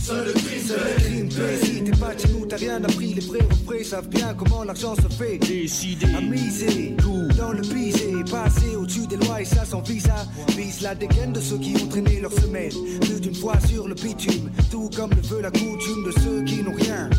[0.01, 1.29] Seul le crime, seul le crime.
[1.62, 3.13] Si t'es pas chez nous, t'as rien appris.
[3.13, 5.38] Les vrais refrains savent bien comment l'argent se fait.
[5.38, 8.15] Décider, à miser, tout dans le pisé.
[8.32, 10.25] Passer au-dessus des lois et ça sans visa.
[10.58, 12.73] Vise la dégaine de ceux qui ont traîné leur semelle.
[12.99, 14.49] Plus d'une fois sur le bitume.
[14.71, 17.12] Tout comme le veut la coutume de ceux qui n'ont rien.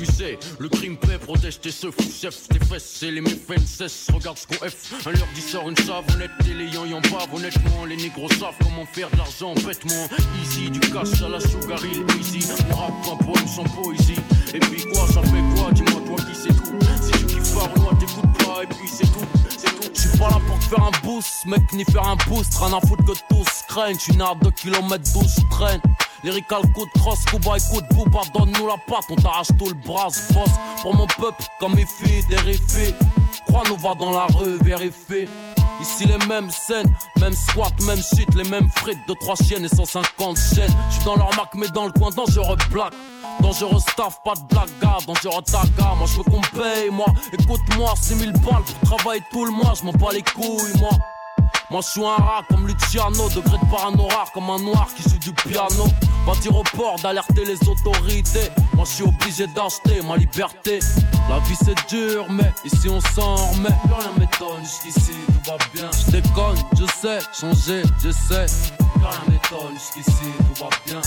[0.00, 4.06] Tu sais, le crime paie, protège tes seufs, chef, tes fesses, et les méfaits cessent.
[4.12, 7.84] Regarde ce qu'on F, un leur sort une savonnette, et les yans en bave, honnêtement,
[7.84, 10.08] les négros savent comment faire de l'argent bêtement.
[10.42, 11.78] Easy, du cash à la sugar
[12.18, 12.48] easy.
[12.70, 14.16] On rappe un poème sans poésie.
[14.54, 15.70] Et puis quoi, ça fait quoi?
[15.72, 16.78] Dis-moi, toi qui sais tout.
[17.02, 19.90] Si tu kiffes pas, moi t'écoutes pas, et puis c'est tout, c'est tout.
[19.92, 22.54] J'suis pas là pour te faire un boost, mec, ni faire un boost.
[22.54, 23.98] Rien à foutre que tous craignent.
[24.16, 25.80] Né à 2 km 12 traîne.
[26.22, 30.08] Lyrical coup de cross, Kuba de booba, donne-nous la patte, on t'arrache tout le bras,
[30.34, 30.50] boss
[30.82, 32.94] pour mon peuple, comme mes filles, des
[33.46, 35.28] Crois-nous, va dans la rue, vérifier.
[35.80, 39.68] Ici les mêmes scènes, même squat, même shit, les mêmes frites de trois chiennes et
[39.68, 40.70] 150 chaînes.
[40.90, 42.92] J'suis dans leur marque mais dans le coin dangereux black.
[43.40, 45.94] Dangereux staff, pas de blaga, dangereux taga.
[45.96, 47.06] Moi j'veux qu'on paye, moi.
[47.32, 50.90] Écoute-moi, 6000 balles pour travailler tout le mois, j'm'en bats les couilles, moi.
[51.70, 55.04] Moi je suis un rat comme Luciano, degré de parano rare comme un noir qui
[55.04, 55.86] joue du piano.
[56.26, 58.50] Va dire au port d'alerter les autorités.
[58.74, 60.80] Moi je suis obligé d'acheter ma liberté.
[61.28, 63.68] La vie c'est dur, mais ici on s'en remet.
[63.84, 65.88] Plus rien m'étonne, jusqu'ici tout va bien.
[65.92, 68.46] Je déconne, je sais, changer, je sais.
[68.76, 71.00] Plus rien m'étonne, jusqu'ici tout va bien.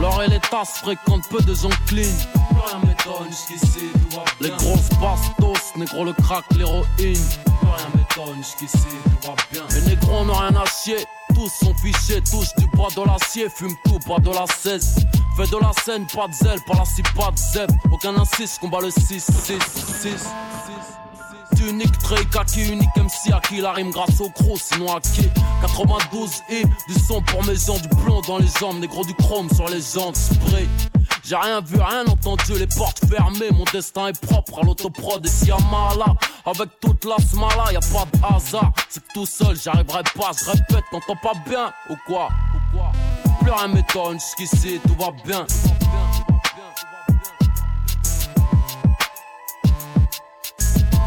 [0.00, 2.04] L'or et les tasses fréquentent peu de gens clean.
[2.04, 4.48] Plus rien m'étonne, jusqu'ici tout va bien.
[4.48, 6.84] Les grosses bastos, négro le crack, l'héroïne.
[6.96, 9.62] Plus rien m'étonne, jusqu'ici tout va bien.
[9.74, 11.04] Les négros n'ont rien à chier.
[11.34, 15.06] Tous sont fichés, touche du bois de l'acier, fume tout, pas de la 16.
[15.36, 17.74] Fais de la scène, pas de zèle, pas la cible, pas de zèbre.
[17.90, 19.58] Aucun insiste, combat le 6, 6,
[20.02, 20.10] 6
[21.68, 25.28] unique, très kaki, unique MC à qui la rime grâce au gros, sinon à qui?
[25.62, 29.48] 92 et du son pour mes gens, du plomb dans les jambes, négro du chrome
[29.50, 30.68] sur les jantes, spray.
[31.26, 35.28] J'ai rien vu, rien entendu, les portes fermées, mon destin est propre à l'autoprod et
[35.28, 35.56] si là
[36.44, 40.32] avec toute la smala, y a pas de hasard, c'est que tout seul j'arriverai pas,
[40.38, 42.92] je répète, t'entends pas bien ou quoi, ou quoi?
[43.40, 45.46] Plus rien m'étonne, jusqu'ici tout va bien.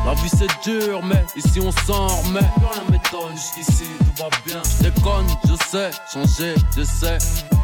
[0.07, 2.39] La vie c'est dur, mais ici on s'en remet.
[2.39, 4.61] Rien m'étonne, jusqu'ici tout va bien.
[4.63, 7.17] Je déconne, je sais, changer, je sais.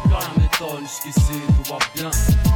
[0.04, 2.10] Rien m'étonne, jusqu'ici tout va bien.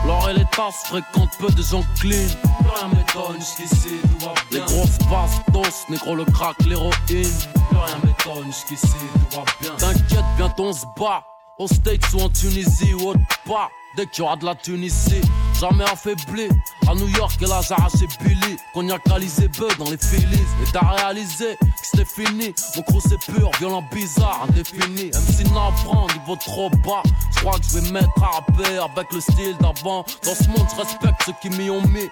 [0.06, 2.28] L'or et les tasses fréquentent peu de gens clean.
[2.74, 4.66] Rien m'étonne, jusqu'ici tout va bien.
[4.66, 6.92] Les grosses bastos, négro le crack, l'héroïne.
[7.08, 8.92] Rien m'étonne, jusqu'ici
[9.30, 9.72] tout va bien.
[9.78, 11.24] T'inquiète, bientôt on se bat.
[11.58, 15.20] Au States ou en Tunisie ou autre part dès qu'il y aura de la Tunisie.
[15.58, 16.48] Jamais affaibli.
[16.86, 18.92] À New York, elle a arraché Billy.
[18.92, 20.46] A calisé bœuf dans les Phillies.
[20.62, 22.54] Et t'as réalisé que c'était fini.
[22.76, 25.06] Mon crew c'est pur, violent, bizarre, indéfini.
[25.06, 27.02] MC n'apprend, niveau trop bas.
[27.34, 30.04] Je crois que je vais mettre à rapper avec le style d'avant.
[30.24, 32.08] Dans ce monde, je respecte ceux qui m'y ont mis.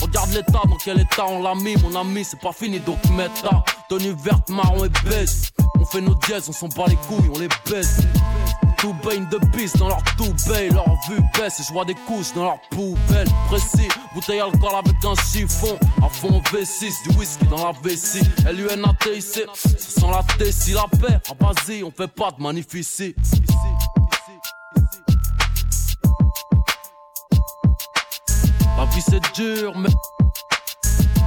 [0.00, 3.64] Regarde l'état, dans quel état on l'a mis, mon ami, c'est pas fini, donc méta.
[3.88, 5.50] Tenue verte, marron et beige.
[5.80, 8.00] On fait nos dièses, on s'en bat les couilles, on les baisse.
[8.84, 12.34] Tout baigne de piste dans leur tout leur vue baisse et je vois des couches
[12.34, 13.26] dans leur poubelle.
[13.46, 15.78] Précis, bouteille alcool avec un chiffon.
[16.04, 18.20] À fond V6, du whisky dans la vessie.
[18.44, 21.18] LUNATIC, ça sent la Tessie, la paix.
[21.30, 23.14] Ah vas-y, on fait pas de magnifici.
[28.76, 29.88] La vie c'est dur, mais.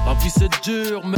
[0.05, 1.17] La vie c'est dur, mais.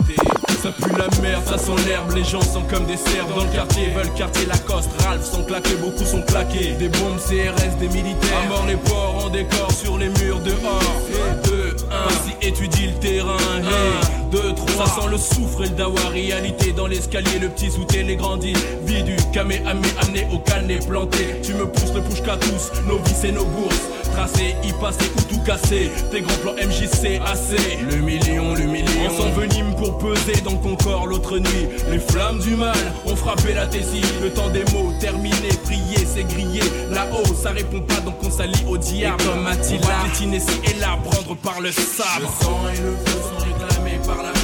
[2.31, 6.05] gens sont comme des cerfs dans le quartier, veulent quartier Lacoste, Ralph sont claqués, beaucoup
[6.05, 6.75] sont claqués.
[6.79, 11.01] Des bombes CRS, des militaires, à mort les porcs en décor sur les murs dehors.
[11.09, 13.37] Et deux, un, vas étudie le terrain.
[13.57, 17.69] Hey, deux, trois, ça sent le soufre et le dawa, réalité dans l'escalier, le petit
[17.69, 18.53] soutien, les grandis.
[18.85, 21.41] Vie du camé, ami, amené au canet planté.
[21.43, 23.81] Tu me pousses le push qu'à tous, nos vies et nos bourses.
[24.13, 25.89] Tracé, y passer ou tout casser.
[26.11, 27.77] Tes grands plans MJC, assez.
[27.89, 29.09] Le million, le million.
[29.09, 31.67] On s'envenime pour peser dans ton corps l'autre nuit.
[31.89, 34.01] Les flammes du mal ont frappé la thésie.
[34.21, 36.61] Le temps des mots terminé, prier, c'est grillé.
[36.89, 39.23] Là-haut, ça répond pas donc on s'allie au diable.
[39.23, 42.19] comme Attila, on va et là, prendre par le sabre.
[42.19, 43.60] Le sang et le feu sont
[44.11, 44.40] par la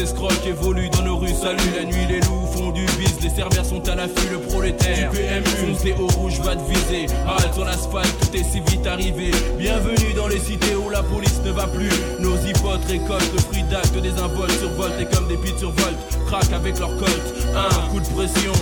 [0.00, 1.28] escrocs évoluent dans nos rues.
[1.28, 3.20] Salut la nuit, les loups font du bis.
[3.22, 5.10] Les serveurs sont à l'affût, le prolétaire.
[5.10, 7.06] Du PMU, foncé au rouge va te viser.
[7.26, 9.30] Halte sur l'asphalte, tout est si vite arrivé.
[9.58, 11.90] Bienvenue dans les cités où la police ne va plus.
[12.20, 16.19] Nos hypotes récoltent le fruit d'actes des involtes survoltent et comme des pites survoltent.
[16.32, 17.10] Avec leur colt.
[17.56, 18.52] Un coup de pression.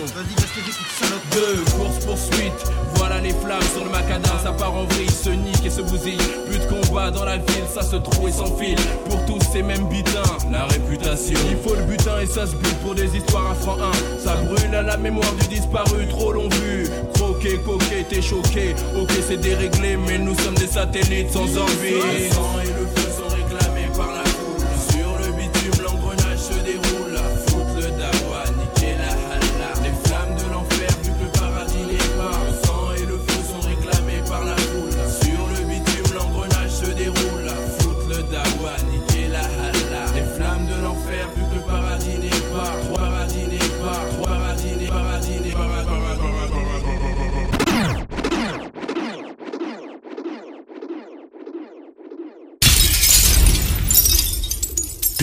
[1.32, 2.72] Deux, course poursuite.
[2.94, 6.16] Voilà les flammes sur le macadam, ça part en vrille, se nique et se bousille.
[6.48, 8.78] Plus de combat dans la ville, ça se trouve et s'enfile.
[9.10, 11.38] Pour tous ces mêmes butins, la réputation.
[11.50, 14.24] Il faut le butin et ça se bute pour des histoires à franc 1.
[14.24, 16.88] Ça brûle à la mémoire du disparu, trop long vu.
[17.14, 18.74] Croqué, coqué, t'es choqué.
[18.98, 22.30] Ok, c'est déréglé, mais nous sommes des satellites sans envie.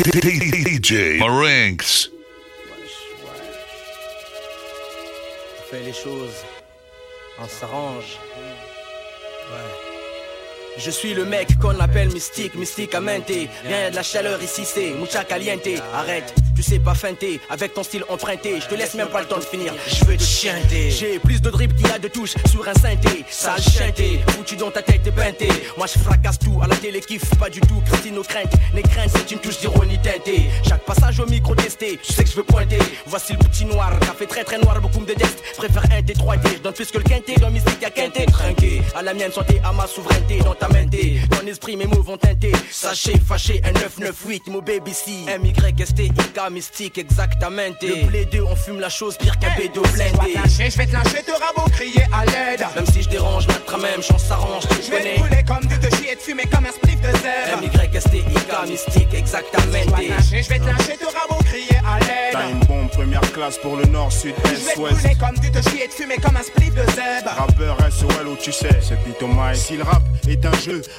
[0.05, 2.11] DJ Marinx.
[5.57, 6.43] On fait les choses.
[7.39, 8.19] On s'arrange.
[9.51, 9.84] Ouais.
[10.77, 13.31] Je suis le mec qu'on appelle mystique, mysticamente
[13.65, 15.67] Rien de la chaleur ici c'est mucha caliente.
[15.93, 19.25] Arrête, tu sais pas feinter Avec ton style emprunté, je te laisse même pas le
[19.27, 19.73] temps de finir.
[19.87, 22.73] Je veux te chanter J'ai plus de drip qu'il y a de touches sur un
[22.73, 23.23] synthé.
[23.29, 25.47] Sale chanté, foutu dans ta tête et peinté.
[25.77, 28.81] Moi je fracasse tout, à la télé kiffe pas du tout Christine aux craintes, les
[28.81, 30.49] craintes c'est une touche d'ironie teintée.
[30.67, 32.79] Chaque passage au micro testé, tu sais que je veux pointer.
[33.05, 35.41] Voici le petit noir, café très très noir, beaucoup me détestent.
[35.57, 38.81] Préfère un T3T, je donne plus que le quinté Dans mystique y'a quinté, trinqué.
[38.93, 40.39] À la mienne santé, à ma souveraineté
[40.69, 40.95] mente,
[41.29, 42.51] ton esprit mes mots vont teinter.
[42.71, 47.81] Sachez, fâché, un 998, mon baby si M-Y-S-T-I-K, mystique exactamente.
[47.83, 50.35] Le blé 2, on fume la chose pire qu'un bédo blindé.
[50.47, 52.65] Je vais te lâcher, te rabot, crier à l'aide.
[52.75, 55.15] Même si je dérange, notre même chance s'arrange, tu Je vais connais.
[55.15, 57.63] te brûler comme du te chier et te fumer comme un spliff de zèbre.
[57.63, 59.93] M-Y-S-T-I-K, mystique exactamente.
[59.97, 61.99] Je vais te lâcher, te rabot, crier à
[62.31, 64.95] T'as l'aide une bombe première classe pour le nord, sud, Je vais est, te ouest.
[64.99, 67.31] brûler comme du te chier et te fumer comme un spliff de zèbre.
[67.37, 69.57] Rappeur SOL où tu sais, c'est Pitomaï.
[69.57, 70.51] Si le rap est un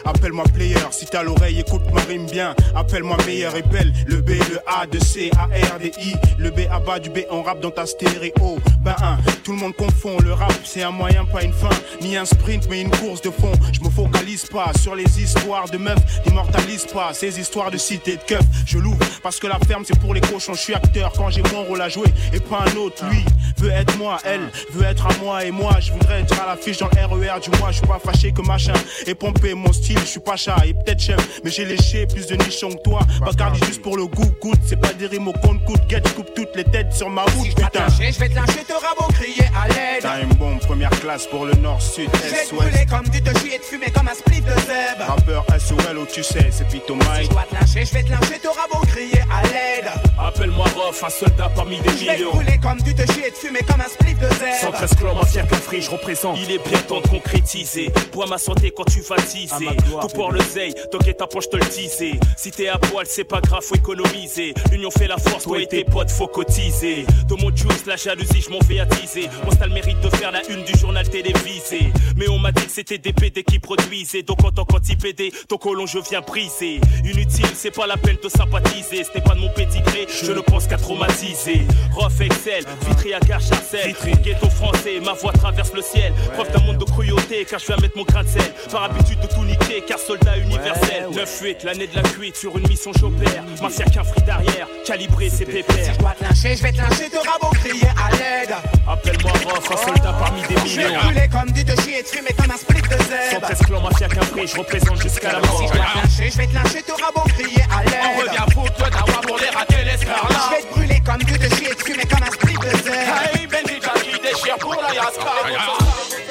[0.05, 0.77] appelle-moi player.
[0.91, 2.55] Si t'as l'oreille, écoute ma rime bien.
[2.75, 3.93] Appelle-moi meilleur et belle.
[4.07, 6.15] Le B, le A, de C, A, R, D, I.
[6.39, 8.59] Le B à bas du B, on rap dans ta stéréo.
[8.81, 10.19] Ben un, tout le monde confond.
[10.23, 11.71] Le rap, c'est un moyen, pas une fin.
[12.01, 13.53] Ni un sprint, mais une course de fond.
[13.73, 15.99] Je me focalise pas sur les histoires de meufs.
[16.27, 18.45] N'immortalise pas ces histoires de cité de keuf.
[18.67, 20.55] Je l'ouvre parce que la ferme, c'est pour les cochons.
[20.55, 23.05] Je suis acteur quand j'ai mon rôle à jouer et pas un autre.
[23.11, 23.25] Lui
[23.59, 25.77] veut être moi, elle veut être à moi et moi.
[25.81, 27.71] Je voudrais être à l'affiche dans le RER du mois.
[27.71, 28.75] Je suis pas fâché que machin
[29.07, 29.15] et
[29.55, 29.99] mon style.
[30.01, 33.01] Je suis pas chat et peut-être chef, mais j'ai léché plus de nichons que toi.
[33.21, 34.59] Bacardi juste pour le goût, goûte.
[34.67, 35.81] C'est pas des rimes au compte coûte.
[35.89, 37.87] Get, je coupe toutes les têtes sur ma route, putain.
[37.89, 41.45] Je vais te lâcher, te rabot, crier à l'aide T'as une bombe première classe pour
[41.47, 42.89] le nord, sud, Je vais est, te brûler ouest.
[42.91, 46.07] comme du te chier et te fumer comme un spliff de zèbre Rappeur SOL où
[46.07, 47.25] tu sais, c'est Pitomaï.
[47.25, 51.03] Je dois te lâcher, je vais te lâcher, te rabot, crier à l'aide Appelle-moi Rof,
[51.05, 52.33] un soldat parmi des Je vais millions.
[52.63, 55.43] comme du te chier et te fumer comme un spliff de zèbre 113 clans, mafia,
[55.45, 56.39] cafri, je représente.
[56.43, 57.91] Il est bien temps de concrétiser.
[58.13, 59.77] Bois ma santé quand tu vas teaser.
[60.01, 62.19] Tout pour le zeille, t'inquiète ta poche te le disais.
[62.37, 64.55] Si t'es à poil, c'est pas grave, faut économiser.
[64.71, 67.07] L'union fait la force, toi et tes potes, faut cotiser.
[67.29, 69.29] De mon juice, la jalousie, je m'en vais attiser.
[69.45, 71.93] Moi, t'as le mérite de faire la une du journal télévisé.
[72.17, 74.23] Mais on m'a dit que c'était des PD qui produisaient.
[74.23, 76.81] Donc en tant qu'anti-PD, ton colon, je viens briser.
[77.05, 79.05] Inutile, c'est pas la peine de sympathiser.
[79.05, 81.63] Ce n'est pas de mon pédigré, je ne pense qu'à traumatiser.
[81.93, 83.95] Rof Excel, Vitry à gare Charcel.
[84.23, 86.13] Ghetto français, ma voix traverse le ciel.
[86.35, 88.55] Preuve d'un monde de cruauté, car je viens mettre mon grain de sel.
[88.71, 91.07] Par habitude de tout niquer, car soldat universel.
[91.13, 93.43] 9-8, l'année de la cuite, sur une mission j'opère.
[93.63, 95.93] Mafia qu'un free derrière, calibré c'est pépère.
[95.95, 98.55] Je dois te lâcher, je vais te lâcher, te rabot, crier à l'aide
[98.89, 101.01] Appelle-moi Rof, un soldat parmi des Je vais te millions.
[101.03, 103.81] brûler comme du te chier et te fumer comme un spliff de zèbre 113 clans,
[103.81, 105.59] mafia qu'un prix, je représente jusqu'à la mort.
[105.59, 108.21] Si je dois te lâcher, je vais te lâcher, te rabot, crier à l'aide On
[108.21, 110.51] revient foutre le dawa pour les rater l'escarlat.
[110.51, 112.71] Je vais te brûler comme du te chier et te fumer comme un spliff de
[112.85, 116.26] zèbre Hey, Benji qui déchire pour la Yaska.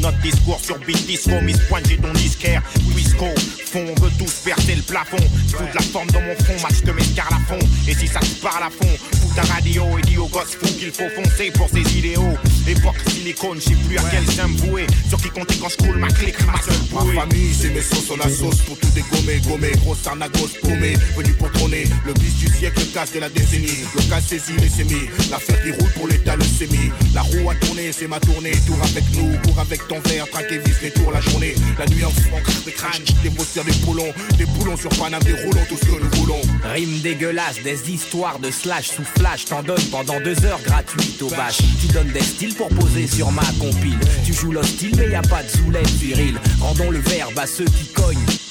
[0.00, 2.62] Notre discours sur beat disco, Miss Pointe, j'ai ton disquaire.
[2.94, 3.26] Quisco,
[3.64, 5.16] fond, on veut tous percer le plafond.
[5.48, 7.58] Fous de la forme dans mon front, match de mes fond.
[7.88, 8.88] Et si ça te parle à fond,
[9.20, 12.36] fous ta radio et dis aux gosses fous qu'il faut foncer pour ses idéaux.
[12.66, 14.86] Époque silicone, je sais plus à quel j'aime vouer.
[15.08, 17.14] Sur qui compter quand je coule ma clique, ma seule bouée.
[17.14, 19.72] Ma famille, c'est mes sauces sur la sauce pour tout dégommer, gommer.
[19.82, 21.84] Grosse arnagos paumée, venu pour trôner.
[22.04, 23.84] Le bis du siècle, le casse de la décennie.
[23.94, 25.08] Le cas saisi, les sémis.
[25.30, 26.90] L'affaire qui roule pour l'état, le sémi.
[27.14, 28.52] La roue a tourné, c'est ma tournée.
[28.66, 31.54] Tour avec nous, cours avec ton verre, traquer vis les tours la journée.
[31.78, 34.12] La nuit en fond, des crânes, des posters, des boulons.
[34.38, 36.40] Des boulons sur Paname, des roulons, tout ce que nous voulons.
[36.64, 39.46] Rime dégueulasse, des histoires de slash sous flash.
[39.46, 41.58] T'en donnes pendant deux heures gratuites au bâche.
[41.80, 43.98] Tu donnes des styles pour poser sur ma compile.
[44.24, 46.38] Tu joues l'hostile, mais y a pas de zoulette viril.
[46.60, 48.45] Rendons le verbe à ceux qui cognent.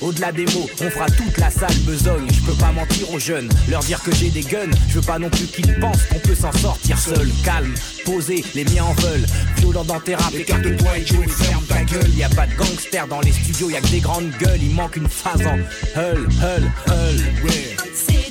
[0.00, 2.26] Au-delà des mots, on fera toute la salle besogne.
[2.32, 4.70] Je peux pas mentir aux jeunes, leur dire que j'ai des guns.
[4.88, 7.28] Je veux pas non plus qu'ils pensent qu'on peut s'en sortir seul.
[7.44, 7.72] Calme,
[8.04, 9.26] posé, les miens en veulent.
[9.58, 12.10] Violent dans tes rap, écarte-toi et joue ferme ta gueule.
[12.16, 14.62] Y a pas de gangsters dans les studios, y a que des grandes gueules.
[14.62, 15.56] Il manque une phase en
[15.98, 18.23] hull, hull, hull.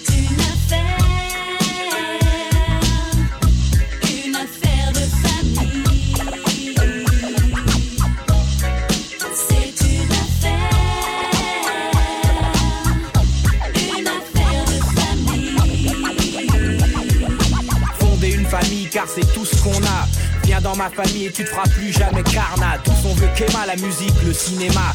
[19.08, 20.08] C'est tout ce qu'on a.
[20.44, 22.78] Viens dans ma famille et tu te feras plus jamais carnat.
[22.84, 24.94] Tous on veut qu'Emma, la musique, le cinéma.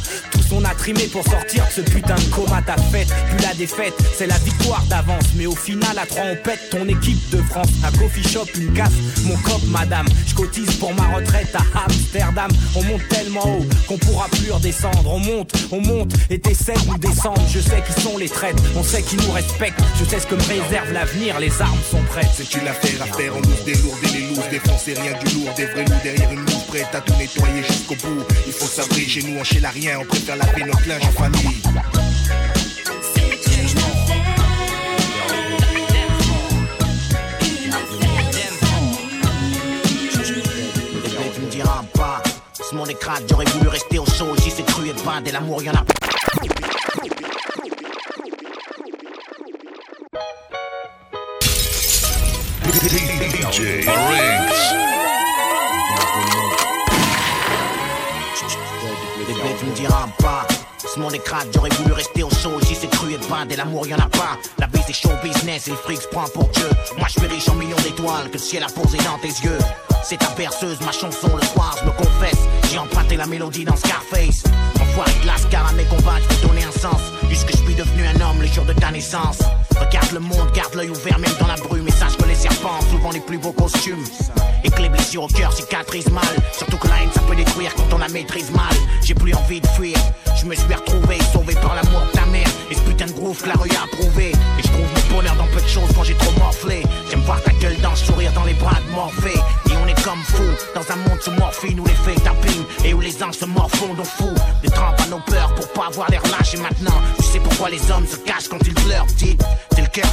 [0.53, 2.62] On a trimé pour sortir ce putain de coma.
[2.62, 5.24] Ta fête, plus la défaite, c'est la victoire d'avance.
[5.36, 7.68] Mais au final, à trois, on pète ton équipe de France.
[7.84, 8.92] Un coffee shop, une casse,
[9.24, 10.07] mon cop, madame.
[10.26, 12.51] Je cotise pour ma retraite à Amsterdam.
[12.74, 15.07] On monte tellement haut qu'on pourra plus redescendre.
[15.07, 17.42] On monte, on monte et t'essaies de nous descendre.
[17.53, 19.80] Je sais qui sont les traites, on sait qu'ils nous respectent.
[19.99, 22.30] Je sais ce que me réserve l'avenir, les armes sont prêtes.
[22.34, 25.66] C'est une affaire à faire en douce, délourder les lourds, défoncer rien du lourd, des
[25.66, 28.25] vrais loups derrière une mouche prête à tout nettoyer jusqu'au bout.
[28.47, 31.12] Il faut s'abrir chez nous, on chez la rien, on préfère laver notre linge en
[31.12, 31.62] famille.
[41.03, 42.23] Bébé, tu me diras pas.
[42.53, 44.35] Ce monde est crade, j'aurais voulu rester au chaud.
[44.39, 45.85] Ici c'est cru et pas, de l'amour y'en a.
[53.51, 54.97] DJ.
[59.59, 60.46] Tu me diras pas.
[60.78, 62.59] Ce monde est crade, j'aurais voulu rester au chaud.
[62.62, 64.38] Ici c'est cru et pas, de l'amour y'en a pas.
[64.59, 66.68] La vie c'est show business et le fric se prend pour Dieu.
[66.96, 69.59] Moi je suis riche en millions d'étoiles que le ciel a posé dans tes yeux.
[70.04, 72.38] C'est ta berceuse, ma chanson le soir, je me confesse.
[72.70, 74.44] J'ai emprunté la mélodie dans Scarface.
[74.80, 77.00] Enfoiré de lascar à mes combats, je donner un sens.
[77.28, 79.40] Puisque je suis devenu un homme le jour de ta naissance.
[79.81, 81.89] Regarde le monde, garde l'œil ouvert même dans la brume.
[81.89, 84.05] Et sache que les serpents ont souvent les plus beaux costumes.
[84.64, 86.24] Et que les blessures au cœur cicatrisent mal.
[86.53, 88.76] Surtout que la haine ça peut détruire quand on la maîtrise mal.
[89.05, 89.97] J'ai plus envie de fuir.
[90.41, 92.49] Je me suis retrouvé, sauvé par l'amour de ta mère.
[92.70, 94.31] Et ce putain de groove que la rue a approuvé.
[94.31, 96.83] Et je trouve mon bonheur dans peu de choses quand j'ai trop morflé.
[97.11, 99.39] J'aime voir ta gueule dans sourire dans les bras de Morphée.
[99.70, 100.43] Et on est comme fou
[100.74, 104.01] dans un monde sous morphine où les faits tapinent et où les anges se morfondent
[104.01, 104.29] au fou.
[104.62, 106.55] Des trampes à nos peurs pour pas avoir l'air lâche.
[106.55, 109.07] Et maintenant, tu sais pourquoi les hommes se cachent quand ils pleurent,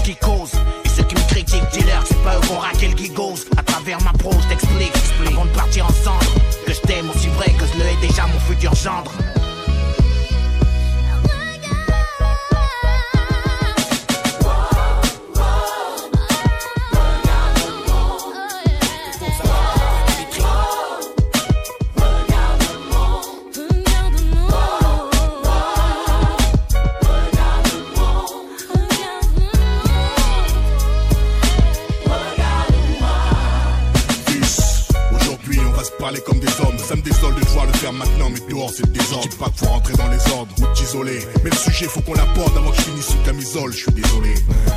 [0.04, 0.52] qui cause.
[0.84, 3.46] Et ceux qui me critiquent, que c'est pas eux qu'on raqué le gigose.
[3.58, 4.94] À travers ma prose, t'explique,
[5.28, 6.26] avant de partir ensemble.
[6.66, 9.12] Que je t'aime aussi vrai que je le hais déjà mon futur gendre.
[38.76, 39.24] C'est désordre.
[39.24, 41.20] Je dis pas faut rentrer dans les ordres ou t'isoler.
[41.44, 43.72] Mais le sujet, faut qu'on l'apporte avant que je finisse sous camisole.
[43.72, 44.34] Je suis désolé.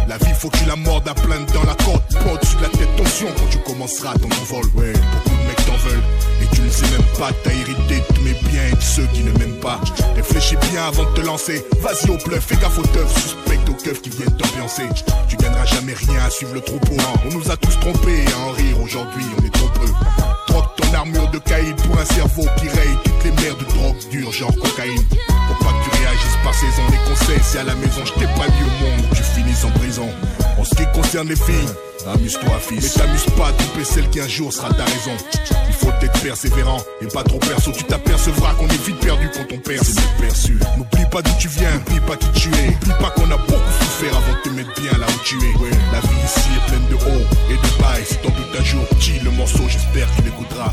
[0.09, 2.03] La vie, faut que tu la mordes à plein dans la côte.
[2.13, 4.65] Pas au-dessus de la tête, tension quand tu commenceras ton envol.
[4.75, 4.93] Ouais,
[5.77, 6.03] veulent.
[6.43, 9.23] Et tu ne sais même pas, t'as hérité tous mes biens et de ceux qui
[9.23, 9.81] ne m'aiment pas.
[10.17, 11.65] Réfléchis bien avant de te lancer.
[11.81, 14.89] Vas-y au bluff, fais gaffe aux teufs, suspecte aux keufs qui viennent t'ambiancer.
[15.29, 16.95] Tu gagneras jamais rien à suivre le troupeau.
[16.99, 17.21] hein.
[17.27, 19.89] On nous a tous trompés à en rire aujourd'hui, on est trop peu.
[20.47, 23.97] Troque ton armure de caïd pour un cerveau qui raye toutes les mers de drogue
[24.11, 25.05] dure, genre cocaïne.
[25.49, 28.27] Pour pas que tu réagisses par saison, les conseils, c'est à la maison, je t'ai
[28.27, 30.09] pas mis au monde, tu finis en prison.
[30.59, 31.69] En ce qui concerne les filles,
[32.07, 32.83] amuse-toi, fils.
[32.83, 35.17] Mais t'amuse pas à celle qui un jour sera ta raison.
[35.67, 37.73] Il faut être persévérant et pas trop perso.
[37.73, 40.59] Tu t'apercevras qu'on est vite perdu quand on perd, c'est perçu.
[40.77, 42.67] N'oublie pas d'où tu viens, n'oublie pas qui tu es.
[42.67, 45.53] N'oublie pas qu'on a beaucoup souffert avant de te mettre bien là où tu es.
[45.93, 47.95] La vie ici est pleine de hauts et de bas.
[48.05, 50.73] Si t'en doutes un jour, petit le morceau, j'espère qu'il écoutera.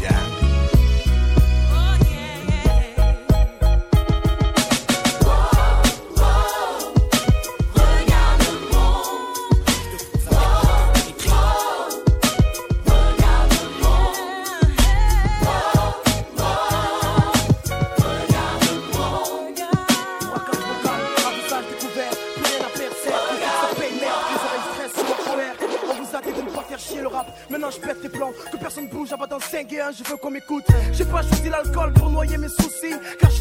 [29.86, 30.65] Dans 5 et 1, je veux qu'on m'écoute.
[30.93, 32.93] J'ai pas choisi l'alcool pour noyer mes soucis,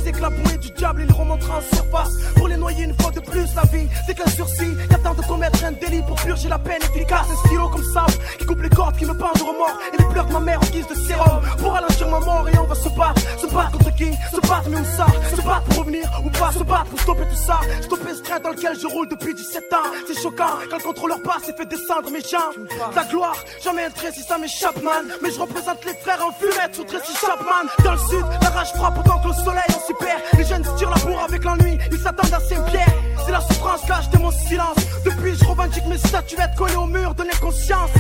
[0.05, 2.13] sais que la bouée du diable, il remontera en surface.
[2.37, 4.75] Pour les noyer une fois de plus, la vie, c'est qu'un sursis.
[4.91, 7.27] Y a temps de commettre un délit pour purger la peine efficace.
[7.33, 10.05] Un stylo comme sable, qui coupe les cordes, qui me pendent de remords, et les
[10.05, 11.41] pleurs de ma mère en guise de sérum.
[11.59, 13.23] Pour ralentir ma mort, et on va se battre.
[13.41, 14.13] Se battre contre qui?
[14.33, 15.07] Se battre, mais où ça?
[15.35, 16.53] Se battre pour revenir ou pas?
[16.53, 17.61] Se battre pour stopper tout ça.
[17.83, 19.89] Stopper ce train dans lequel je roule depuis 17 ans.
[20.07, 22.69] C'est choquant quand le contrôleur passe et fait descendre mes jambes.
[22.95, 25.07] Ta gloire, jamais un trait si ça m'échappe, man.
[25.23, 27.65] Mais je représente les frères en fumette sous Tracy Chapman.
[27.85, 30.21] Dans le sud, la rage frappe autant que le soleil on perd.
[30.39, 32.95] Les jeunes se tirent la bourre avec l'ennui, ils s'attendent à Saint-Pierre.
[33.25, 34.77] C'est la souffrance lâche de mon silence.
[35.05, 37.91] Depuis, je revendique mes statuettes collées au mur de l'inconscience.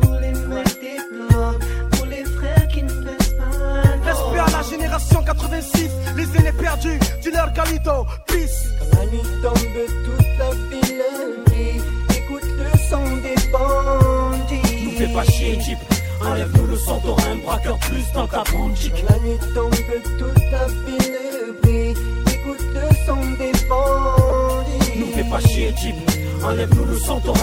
[0.00, 3.82] Pour les frères des blocs, pour les frères qui ne baissent pas.
[4.04, 8.68] Respect à la génération 86, les aînés perdus, dis-leur Galito, peace.
[8.78, 9.56] Quand la nuit tombe,
[10.04, 11.02] toute la ville.
[12.10, 14.84] Écoute le son des bandits.
[14.84, 15.93] Nous fais pas chier, Jeep.
[16.20, 18.92] Enlève-nous le son, t'auras un braqueur plus dans ta boutique.
[19.06, 19.74] Quand la nuit tombe,
[20.18, 21.94] toute la ville brille.
[22.26, 24.98] Écoute le son des bandits.
[24.98, 25.96] Nous fais pas chier, Jeep.
[26.42, 26.98] Enlève-nous le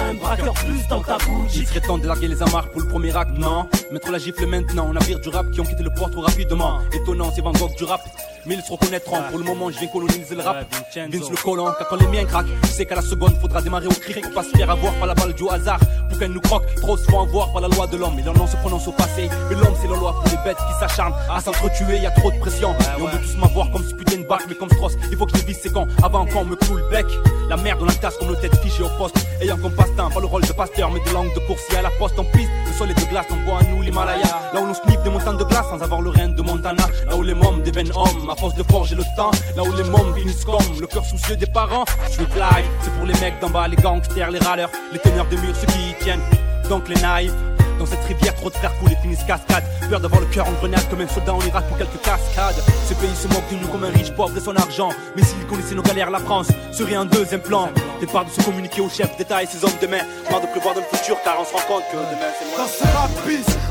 [0.09, 1.61] un braqueur plus dans ta boutique.
[1.61, 3.67] Il serait temps de larguer les amarres pour le premier acte, non?
[3.91, 6.79] Mettre la gifle maintenant, navire du rap qui ont quitté le port trop rapidement.
[6.93, 8.01] Étonnant, c'est Van Gogh du rap.
[8.45, 10.65] Mais ils se reconnaîtront, pour le moment je viens coloniser le rap.
[10.95, 13.87] Vince le collant, car quand les miens craquent, je sais qu'à la seconde faudra démarrer
[13.87, 15.79] au cri pour pas se faire avoir par la balle du hasard.
[16.09, 18.17] Pour qu'elle nous croque, trop se font avoir par la loi de l'homme.
[18.19, 19.29] Et leur nom se prononce au passé.
[19.49, 22.31] Mais l'homme c'est la loi pour les bêtes qui s'acharnent à s'entretuer, y a trop
[22.31, 22.71] de pression.
[22.97, 25.25] Et on veut tous m'avoir comme ce putain de bac, mais comme Strauss, il faut
[25.25, 27.05] que je vise c'est quand, avant qu'on me coule le bec.
[27.49, 29.15] La merde dans la tasse comme le tête fichée au poste.
[29.41, 31.89] Ayant comme passe-temps, pas le rôle de pasteur, mais de langue de coursier à la
[31.91, 32.49] poste en piste.
[32.67, 34.27] Le sol est de glace, on voit à nous l'Himalaya.
[34.53, 36.83] Là où l'on sniffe des montagnes de glace sans avoir le rein de Montana.
[37.07, 39.31] Là où les mômes deviennent hommes, à force de forger le temps.
[39.55, 41.85] Là où les mômes finissent comme le cœur soucieux des parents.
[42.07, 45.27] Je suis live, c'est pour les mecs d'en bas, les gangsters, les râleurs, les teneurs
[45.27, 46.21] de murs, ceux qui y tiennent.
[46.69, 47.33] Donc les naïfs.
[47.81, 49.63] Dans cette rivière, trop de frères coulent et finissent cascade.
[49.89, 52.61] Peur d'avoir le cœur en grenade comme un soldat, on ira pour quelques cascades.
[52.87, 54.89] Ce pays se moque de nous comme un riche pauvre de son argent.
[55.15, 57.69] Mais s'il connaissait nos galères, la France serait un deuxième plan.
[57.99, 60.03] Départ de se communiquer aux chefs d'État et ses hommes de main.
[60.29, 62.55] Marre de pleuvoir dans le futur car on se rend compte que demain c'est.
[62.55, 63.09] Dans ce rap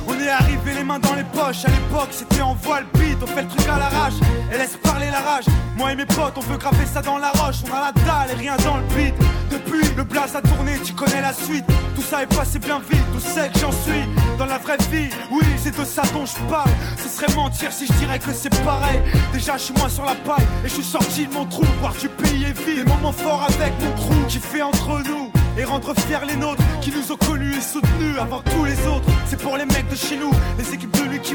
[0.09, 1.65] on est arrivé les mains dans les poches.
[1.65, 4.15] À l'époque, c'était en voile beat, on fait le truc à l'arrache.
[4.53, 5.45] Et laisse parler la rage.
[5.77, 7.63] Moi et mes potes, on veut graver ça dans la roche.
[7.71, 9.15] On a la dalle et rien dans le beat.
[9.51, 11.65] Depuis, le blaze a tourné, tu connais la suite.
[11.95, 14.00] Tout ça est passé bien vite, tout que j'en suis.
[14.39, 16.71] Dans la vraie vie, oui, c'est de ça dont je parle.
[16.97, 19.01] Ce serait mentir si je dirais que c'est pareil.
[19.33, 21.65] Déjà, je suis moins sur la paille et je suis sorti de mon trou.
[21.81, 25.31] Voir du pays et vie, des moments forts avec mon crew qui fait entre nous
[25.61, 29.09] et rendre fiers les nôtres qui nous ont connus et soutenus avant tous les autres.
[29.27, 31.35] C'est pour les mecs de chez nous, les équipes de lui qui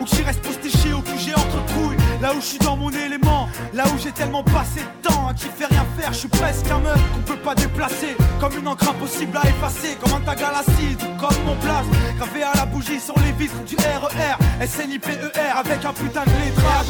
[0.00, 1.96] ou qui restent postichés au QG entre couilles.
[2.20, 5.34] Là où je suis dans mon élément, là où j'ai tellement passé de temps à
[5.34, 8.16] qui fait rien faire, je suis presque un meuf qu'on peut pas déplacer.
[8.40, 11.86] Comme une encre impossible à effacer, comme un tag à l'acide comme mon place.
[12.18, 16.86] Gravé à la bougie sur les vitres du RER, SNIPER avec un putain de lettrage.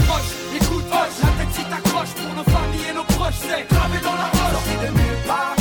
[0.55, 4.15] Écoute, hoche, la tête si t'accroches pour nos familles et nos proches, c'est gravé dans
[4.15, 4.65] la roche.
[4.83, 5.55] De nulle part,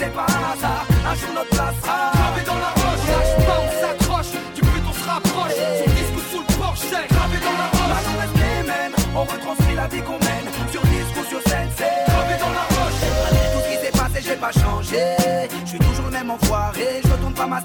[0.00, 0.86] c'est pas hasard.
[1.10, 4.84] Un jour notre place sera Gravé dans la roche, lâche pas, on s'accroche, du but
[4.88, 5.58] on se rapproche.
[5.78, 7.90] Sur disque ou sous le porche, gravé dans la roche.
[7.92, 10.46] Maintenant reste les mêmes, on retranscrit la vie qu'on mène.
[10.72, 13.00] Sur disque ou sur scène, c'est gravé dans la roche.
[13.52, 15.04] Tout ce qui s'est passé, j'ai pas changé.
[15.64, 17.60] Je suis toujours même enfoiré, je retourne pas ma.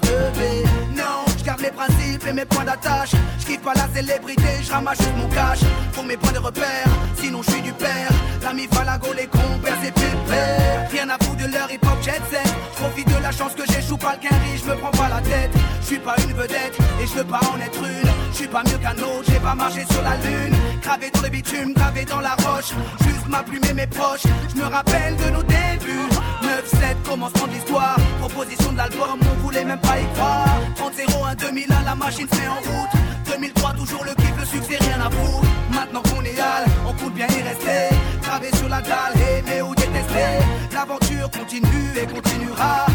[1.00, 3.12] Non, garde mes principes et mes points d'attache.
[3.38, 5.60] Je kiffe pas la célébrité, je ramasse mon cash.
[5.94, 8.10] Pour mes points de repère, sinon je suis du père.
[8.42, 10.90] L'ami Falago, les compères, c'est pépère.
[10.90, 12.52] Rien à foutre de leur hip hop jet set.
[12.74, 15.52] Profite de la chance que j'échoue pas le quinri, je me prends pas la tête.
[15.80, 18.10] Je suis pas une vedette et je veux pas en être une.
[18.32, 20.56] Je suis pas mieux qu'un autre, j'ai pas marché sur la lune.
[20.82, 22.72] Gravé dans le bitume, gravé dans la roche.
[23.06, 24.26] Juste ma plume et mes proches.
[24.50, 26.08] Je me rappelle de nos débuts.
[26.42, 27.96] 9-7, commencement de l'histoire.
[28.20, 30.58] Proposition de l'album, on voulait même pas y croire.
[30.76, 32.90] 30-0, 1 2001, la machine met en route.
[33.26, 35.46] 2003, toujours le kiff, le succès, rien à foutre.
[35.70, 37.94] Maintenant qu'on est hal, on compte bien y rester.
[38.22, 40.44] Gravé sur la dalle, aimer ou détester.
[40.72, 42.85] L'aventure continue et continuera.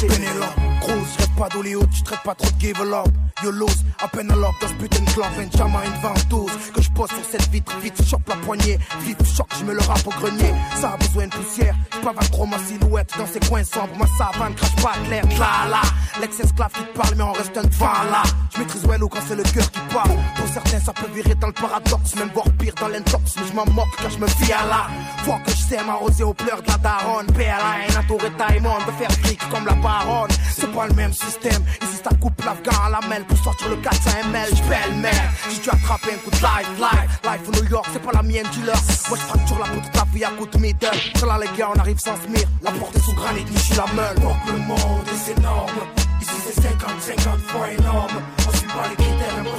[0.00, 0.54] Pénélope
[1.18, 2.76] reste pas d'Hollywood, tu pas trop de give
[3.38, 3.44] up.
[3.44, 3.68] Yolos,
[4.02, 6.50] à peine à l'ordre dans ce putain de clan, Benjamin une ventouse.
[6.74, 8.78] Que je pose sur cette vitre, vite, chope la poignée.
[9.04, 10.52] Vite, choc, je me le rappe au grenier.
[10.80, 13.94] Ça a besoin de poussière, pas trop ma silhouette dans ces coins sombres.
[13.98, 15.82] Ma savane crache pas clair, là là.
[16.20, 18.22] L'ex-esclave qui te parle, mais on reste un devant là.
[18.54, 20.10] Je maîtrise well quand c'est le cœur qui parle.
[20.36, 23.36] Pour certains, ça peut virer dans le paradoxe, même voire pire dans l'intox.
[23.36, 24.86] Mais je m'en moque quand je me fie à là.
[25.24, 27.26] Faut que je sais m'arroser aux pleurs de la daronne.
[27.26, 27.54] PLA,
[27.88, 30.30] un entouré taille-monde, de faire fric comme la baronne.
[30.54, 31.62] C'est pas le même système.
[32.08, 34.48] Ça coupe l'afghan à la mêle pour sortir le 400 ml.
[34.54, 35.16] J'pelle merde.
[35.50, 38.22] Si tu attrapes un coup de life, life, life au New York, c'est pas la
[38.22, 38.76] mienne, dealer.
[39.08, 40.88] Moi, je fracture la poutre ta vie à coup de middle.
[41.16, 42.48] Sur là, les gars, on arrive sans se mire.
[42.62, 44.18] La porte est sous granit, Nichi la meule.
[44.20, 45.80] Donc le monde est énorme.
[46.20, 48.22] Ici, c'est 50, 50 fois énorme.
[48.48, 49.57] On suit pas les critères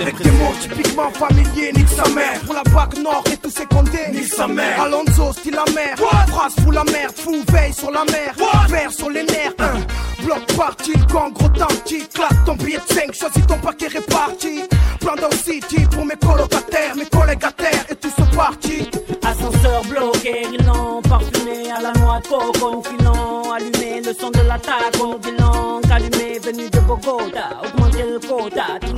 [0.00, 2.40] avec des mots typiquement familiers, nique sa mère.
[2.44, 4.82] Pour la vague nord et tous ses condés, nique sa mère.
[4.82, 5.96] Alonso, style la mer.
[6.28, 8.34] Phrase fou la merde, fou veille sur la mer.
[8.68, 12.06] Vert sur les nerfs, un bloc parti, le gang gros tanky.
[12.14, 14.62] Claque ton billet de 5, choisis ton paquet réparti.
[15.00, 18.88] Plan dans City pour mes colocataires, mes collègues à terre et tous sont partis.
[19.24, 24.40] Ascenseur bloqué, rilant, parfumé à la noix de coco, nous filons, allumé le son de
[24.40, 28.92] l'attaque, nous bilan, allumé, venu de Bogota, augmenter le quota, de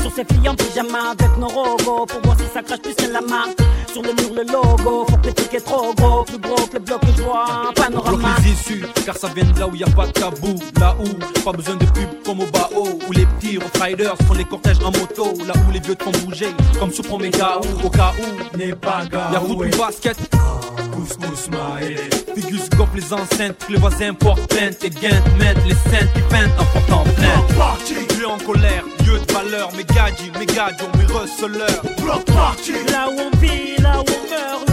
[0.00, 3.12] sur ses filles en pyjama avec nos rogos, pour voir si ça crache plus que
[3.12, 3.58] la marque,
[3.92, 5.16] sur le mur le logo, faut
[5.56, 8.36] est trop gros, plus gros que le bloc que je vois, panorama.
[8.44, 10.54] les issues, car ça vient de là où y a pas de tabou.
[10.80, 12.98] Là où, pas besoin de pub comme au Bao.
[13.08, 15.32] Où les petits riders font les cortèges en moto.
[15.46, 16.48] Là où les vieux te font bouger,
[16.78, 18.56] comme sur Promega ou au cas où.
[18.56, 20.16] N'est pas Y'a route ou basket.
[20.92, 21.96] Couscous maïlé.
[22.34, 24.82] Figus goff les enceintes, les voisins portent plainte.
[24.84, 28.18] Et gains mettent les scènes qui peintent en portant plainte.
[28.18, 29.70] Lieu en colère, lieu de valeur.
[29.76, 31.82] Mes gadgets, mes gadgets, mes receleurs.
[32.02, 32.72] Block party.
[32.92, 34.65] Là où on vit, là où on meurt,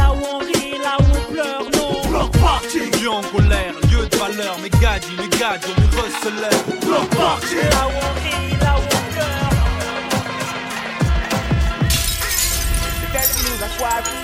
[2.63, 3.01] party.
[3.01, 4.57] Lieu en colère, lieu de valeur.
[4.59, 6.63] Mes gadgets, mes gadgets, mes receleurs.
[6.85, 7.55] Block party.
[7.55, 9.53] Là où on rit, là où on pleure.
[12.99, 14.17] C'est elle qui nous a choisi.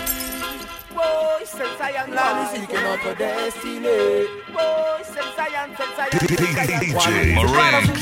[0.93, 4.27] Boy, c'est le Saiyan La musique est notre destinée.
[4.53, 6.19] Boy, c'est le Saiyan, c'est le Saiyan.
[6.27, 7.99] DJ Marinx.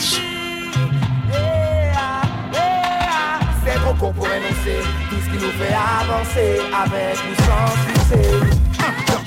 [1.30, 1.44] Yeah,
[1.94, 2.78] yeah.
[3.66, 5.07] C'est trop court pour énoncer tout ce
[5.38, 8.58] qui nous fait avancer avec ou sans succès.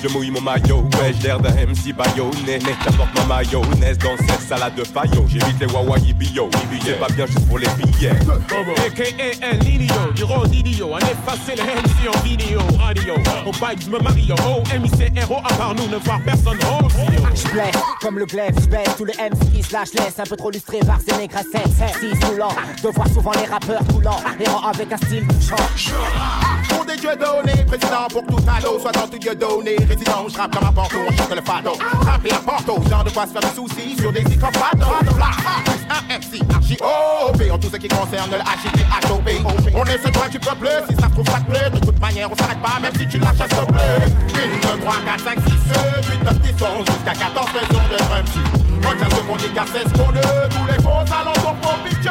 [0.02, 4.40] Je mouille mon maillot, ouais, j'ai l'air d'un MC baïonné J'apporte ma mayonnaise dans cette
[4.40, 5.26] salade de faillot.
[5.28, 6.48] J'évite les wawayi bio,
[6.82, 8.08] c'est pas bien juste pour les billets.
[8.08, 13.14] AKA El Nino, du rôle d'idiot, en effacer les MC en vidéo, radio.
[13.44, 16.88] Au bike, je me marie, oh, MIC héros, à part nous, ne voir personne, oh,
[17.34, 20.50] Je blesse comme le glaive, je baisse tous les MC qui laisse un peu trop
[20.50, 21.68] lustré par ces négressettes.
[22.00, 25.56] Si saoulant de voir souvent les rappeurs coulants, errant avec un style touchant.
[27.00, 30.68] Dieux donnés, président pour tout ado, soit dans tout dieu donné, résident, je rappe comme
[30.68, 31.72] un porto, on chante le fado.
[32.04, 34.82] Rapper à porto, genre de quoi se faire des soucis sur des psychopathes.
[34.82, 36.76] Un MC, archi
[37.50, 38.84] en tout ce qui concerne le HIT.
[39.74, 41.70] On est ce droit du peuple, si ça trouve ça plaît.
[41.70, 44.04] De toute manière, on s'arrête pas, même si tu lâches, s'il te plaît.
[44.64, 47.96] 1, 2, 3, 4, 5, 6, 7, 8, 9, 10, 11, jusqu'à 14 saisons de
[47.96, 48.50] drum
[48.82, 52.10] Retiens ce qu'on dit c'est ce qu'on veut, tous les faux alentours pour piquer.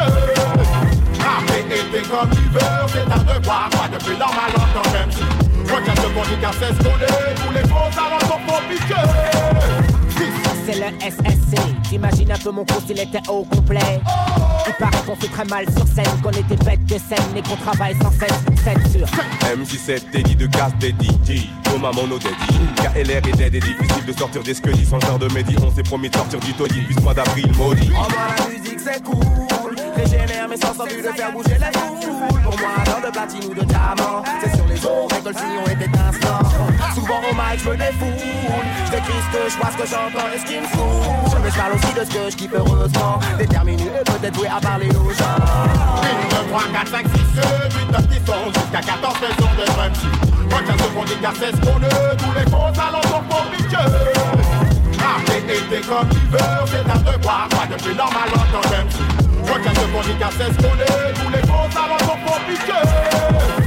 [1.70, 5.22] Était comme l'hiver, c'est un devoir, quoi de plus normal en tant qu'MC.
[5.72, 8.96] Retiens ce qu'on dit car c'est ce qu'on est, tous les faux alentours pour piquer.
[10.66, 11.62] C'est le SSC.
[11.90, 14.02] J'imagine un peu mon cours s'il était au complet.
[14.68, 17.56] Il paraît qu'on fait très mal sur scène, qu'on était bête de scène et qu'on
[17.56, 18.40] travaille sans cesse.
[18.64, 19.08] Censure.
[19.44, 24.14] MJ7 Teddy de casse des DJ Thomas Mono Daddy KLR est dead et difficile de
[24.14, 26.96] sortir des squelettes Sans genre de médi on s'est promis de sortir du taudis Puis
[26.96, 29.49] ce mois d'avril maudit Oh moi la musique c'est cool
[30.00, 33.54] Régénère mes sens en de faire bouger les foules Pour moi l'or de platine ou
[33.54, 36.40] de diamant C'est sur les oreilles que le sillon est étincelant
[36.96, 38.66] Souvent au mic je me défoule.
[38.86, 41.42] Je décris ce que je vois, ce que j'entends et ce qui me saoule.
[41.44, 43.20] Mais je parle aussi de ce que je kiffe heureusement.
[43.38, 45.40] Déterminé peut-être doué à parler aux gens.
[46.02, 49.66] 1, 2, 3, 4, 5, 6, 7, 8, 9, 10, 11 Jusqu'à 14 saisons de
[49.66, 49.92] drum
[50.50, 51.06] Retiens ce qu'on
[51.40, 51.52] c'est
[52.18, 52.46] Tous les
[52.80, 53.46] alentours pour
[55.50, 59.29] était comme l'hiver, c'est un devoir, quoi de plus normal en.
[60.20, 63.59] Car c'est ce qu'on est, tous les faux alentours pour piquer.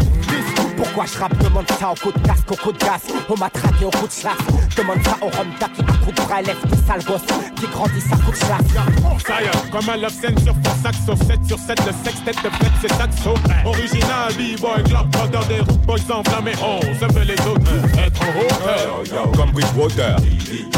[0.83, 1.39] Pourquoi je rappe?
[1.39, 4.09] Demande ça au coup de casque, au coup de gaz, au matraque et au coup
[4.09, 4.77] de chasse.
[4.77, 6.43] Demande ça au Romta qui à coup de bras?
[6.43, 7.23] Lève des sales gosses
[7.55, 9.25] qui grandissent à coup de chasse.
[9.25, 12.33] Ça y est, comme un love scène sur fond saxo 7 sur 7, le sextet
[12.33, 17.41] de fête c'est saxo Original, b-boy, brother des root boys enflammés On se fait les
[17.47, 17.71] autres,
[18.05, 20.17] être en hauteur Yo, yo, comme Bridgewater,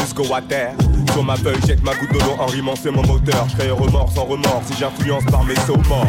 [0.01, 0.75] jusqu'au water.
[1.13, 3.47] Sur ma feuille, jette ma goutte d'eau en rimant, c'est mon moteur.
[3.49, 6.07] Je crée remords sans remords si j'influence par mes sauts morts.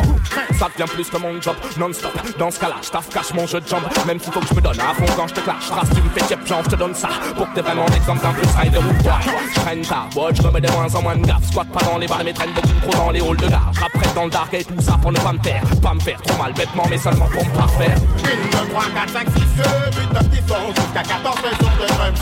[0.60, 2.12] Ça devient plus que mon job, non-stop.
[2.38, 3.85] Dans ce cas-là, je taffe, cache mon jeu de jambes.
[4.06, 5.68] Même s'il faut que je me donne à fond quand je te clash.
[5.68, 7.10] Trace, tu me fais chip, genre, je te donne ça.
[7.36, 9.20] Pour que t'aies vraiment l'exemple d'un plus rider ou quoi.
[9.24, 11.46] Je traîne ta watch, je remets de moins en moins de gaffe.
[11.50, 13.72] Squat pas dans les bars, mais traîne beaucoup trop dans les halls de gare.
[13.80, 15.64] Rapprête dans le dark et tout ça pour ne pas me faire.
[15.82, 17.96] Pas me faire trop mal bêtement, mais seulement pour me parfaire.
[17.96, 21.88] 1, 2, 3, 4, 5, 6, 7, 8, 9, 10, 11, jusqu'à 14 raisons de
[21.88, 22.14] drum.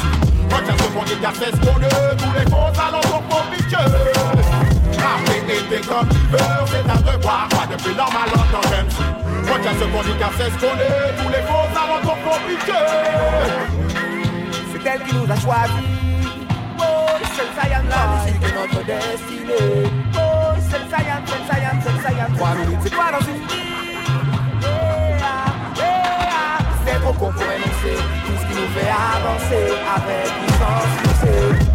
[0.52, 3.78] Retiens ce qu'on dit car c'est ce qu'on veut, tous les faux pour piqueux.
[4.34, 4.73] Rapper
[6.32, 8.68] veux, c'est un devoir, pas de plus normal en tant
[9.80, 11.44] ce qu'on dit car c'est ce qu'on est, tous les
[12.24, 12.88] pour piqueux.
[14.72, 15.74] C'est elle qui nous a choisis.
[16.80, 16.84] Oh,
[17.36, 19.92] c'est le Saiyan, la musique est notre destinée.
[20.16, 20.20] Oh,
[20.70, 22.30] c'est le Saiyan, c'est le Saiyan, c'est le Saiyan.
[22.36, 23.64] Trois minutes, c'est quoi dans une vie?
[24.62, 25.20] Yeah,
[25.78, 26.58] yeah.
[26.86, 27.96] C'est trop con pour énoncer
[28.26, 30.28] tout ce qui nous fait avancer avec
[31.04, 31.73] succès.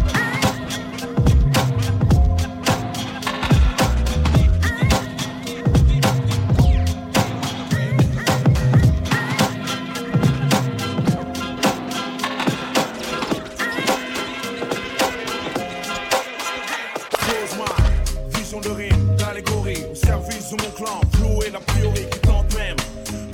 [20.51, 22.77] De mon clan, floué la priori qui tente même,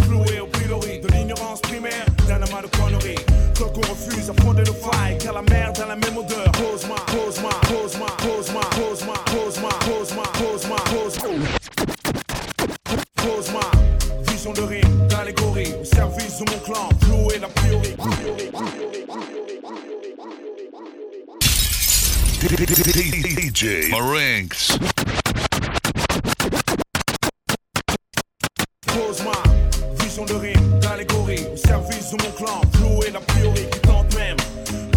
[0.03, 3.23] floué au pilori de l'ignorance primaire, d'un amas de conneries.
[3.57, 6.45] Qu'on refuse à fonder le faille, car la merde a la même odeur.
[6.45, 9.03] Ma, cause ma, cause ma, cause ma, cause
[13.17, 17.95] Cause ma vision de rime, d'allégorie, au service de mon clan, floué la priori.
[23.35, 24.77] DJ Marinx.
[28.95, 29.33] Cause ma
[30.01, 34.37] vision de rime, d'allégorie, au service de mon clan, floué la priori qui tente même,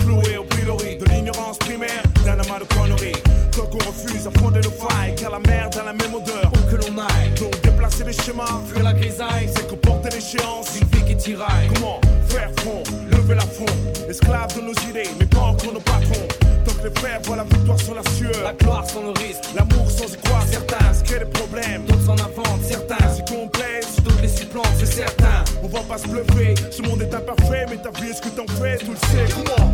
[0.01, 3.20] floué au pilori de l'ignorance primaire, d'un amas de conneries.
[3.57, 6.53] Qu'on refuse à fonder le faille, car la merde a la même odeur.
[6.55, 10.78] Où que l'on aille, Donc déplacer les schémas, fuir la grisaille, c'est comporter l'échéance.
[10.80, 11.68] une vie qui tiraille.
[11.74, 13.66] Comment faire front, lever la front,
[14.09, 16.47] esclave de nos idées, mais pas encore nos patrons.
[16.78, 19.90] Que les frères voient la victoire sur la sueur, La gloire sans le risque, l'amour
[19.90, 21.84] sans y croire, certains se créent des problèmes.
[21.86, 23.08] d'autres s'en inventent, certains.
[23.14, 25.44] Si complexe, d'autres les supplantent, c'est certain.
[25.62, 28.28] On va pas se bluffer, ce monde est imparfait, mais ta vie est ce que
[28.28, 29.72] t'en fais, tu le sais, comment?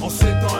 [0.00, 0.56] En ces temps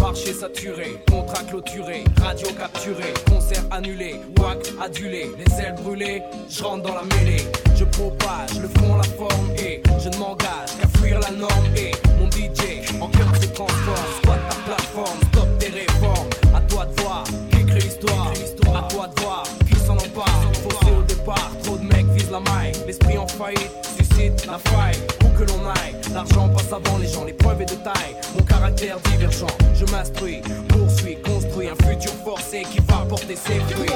[0.00, 6.82] Marché saturé, contrat clôturé, radio capturé, concert annulé, wack adulé, les ailes brûlées, je rentre
[6.82, 7.46] dans la mêlée,
[7.76, 11.66] je propage le fond, la forme et je ne m'engage qu'à fuir la norme.
[11.76, 16.86] Et mon DJ en cœur se transforme, squat ta plateforme, stop tes réformes, à toi
[16.86, 18.32] de voir qui crée l'histoire,
[18.74, 22.40] à toi de voir qui s'en empare, faussé au départ, trop de mecs visent la
[22.40, 24.98] maille, l'esprit en faillite suscite la faille,
[25.36, 29.46] que l'on aille, l'argent passe avant les gens, l'épreuve est de taille, mon caractère divergent,
[29.74, 33.90] je m'instruis, poursuis, construis un futur forcé qui va porter ses fruits.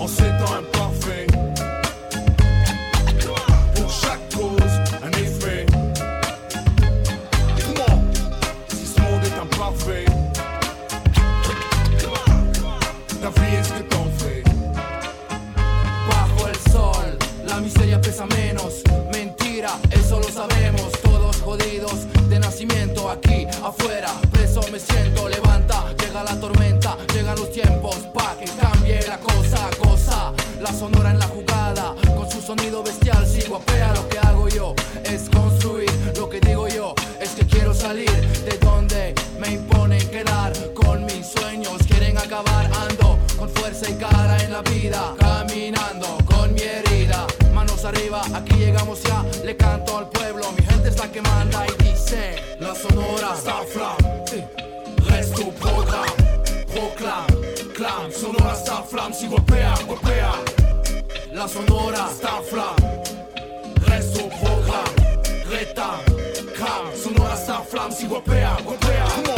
[0.00, 1.32] En ces temps imparfaits,
[23.78, 24.08] afuera.
[24.30, 25.28] Preso me siento,
[61.44, 62.74] la sonora, Starfla,
[63.86, 64.94] reste au programme,
[65.46, 66.00] Greta,
[66.54, 69.33] Kram, sonora, Starflamme, si gopea, gopea.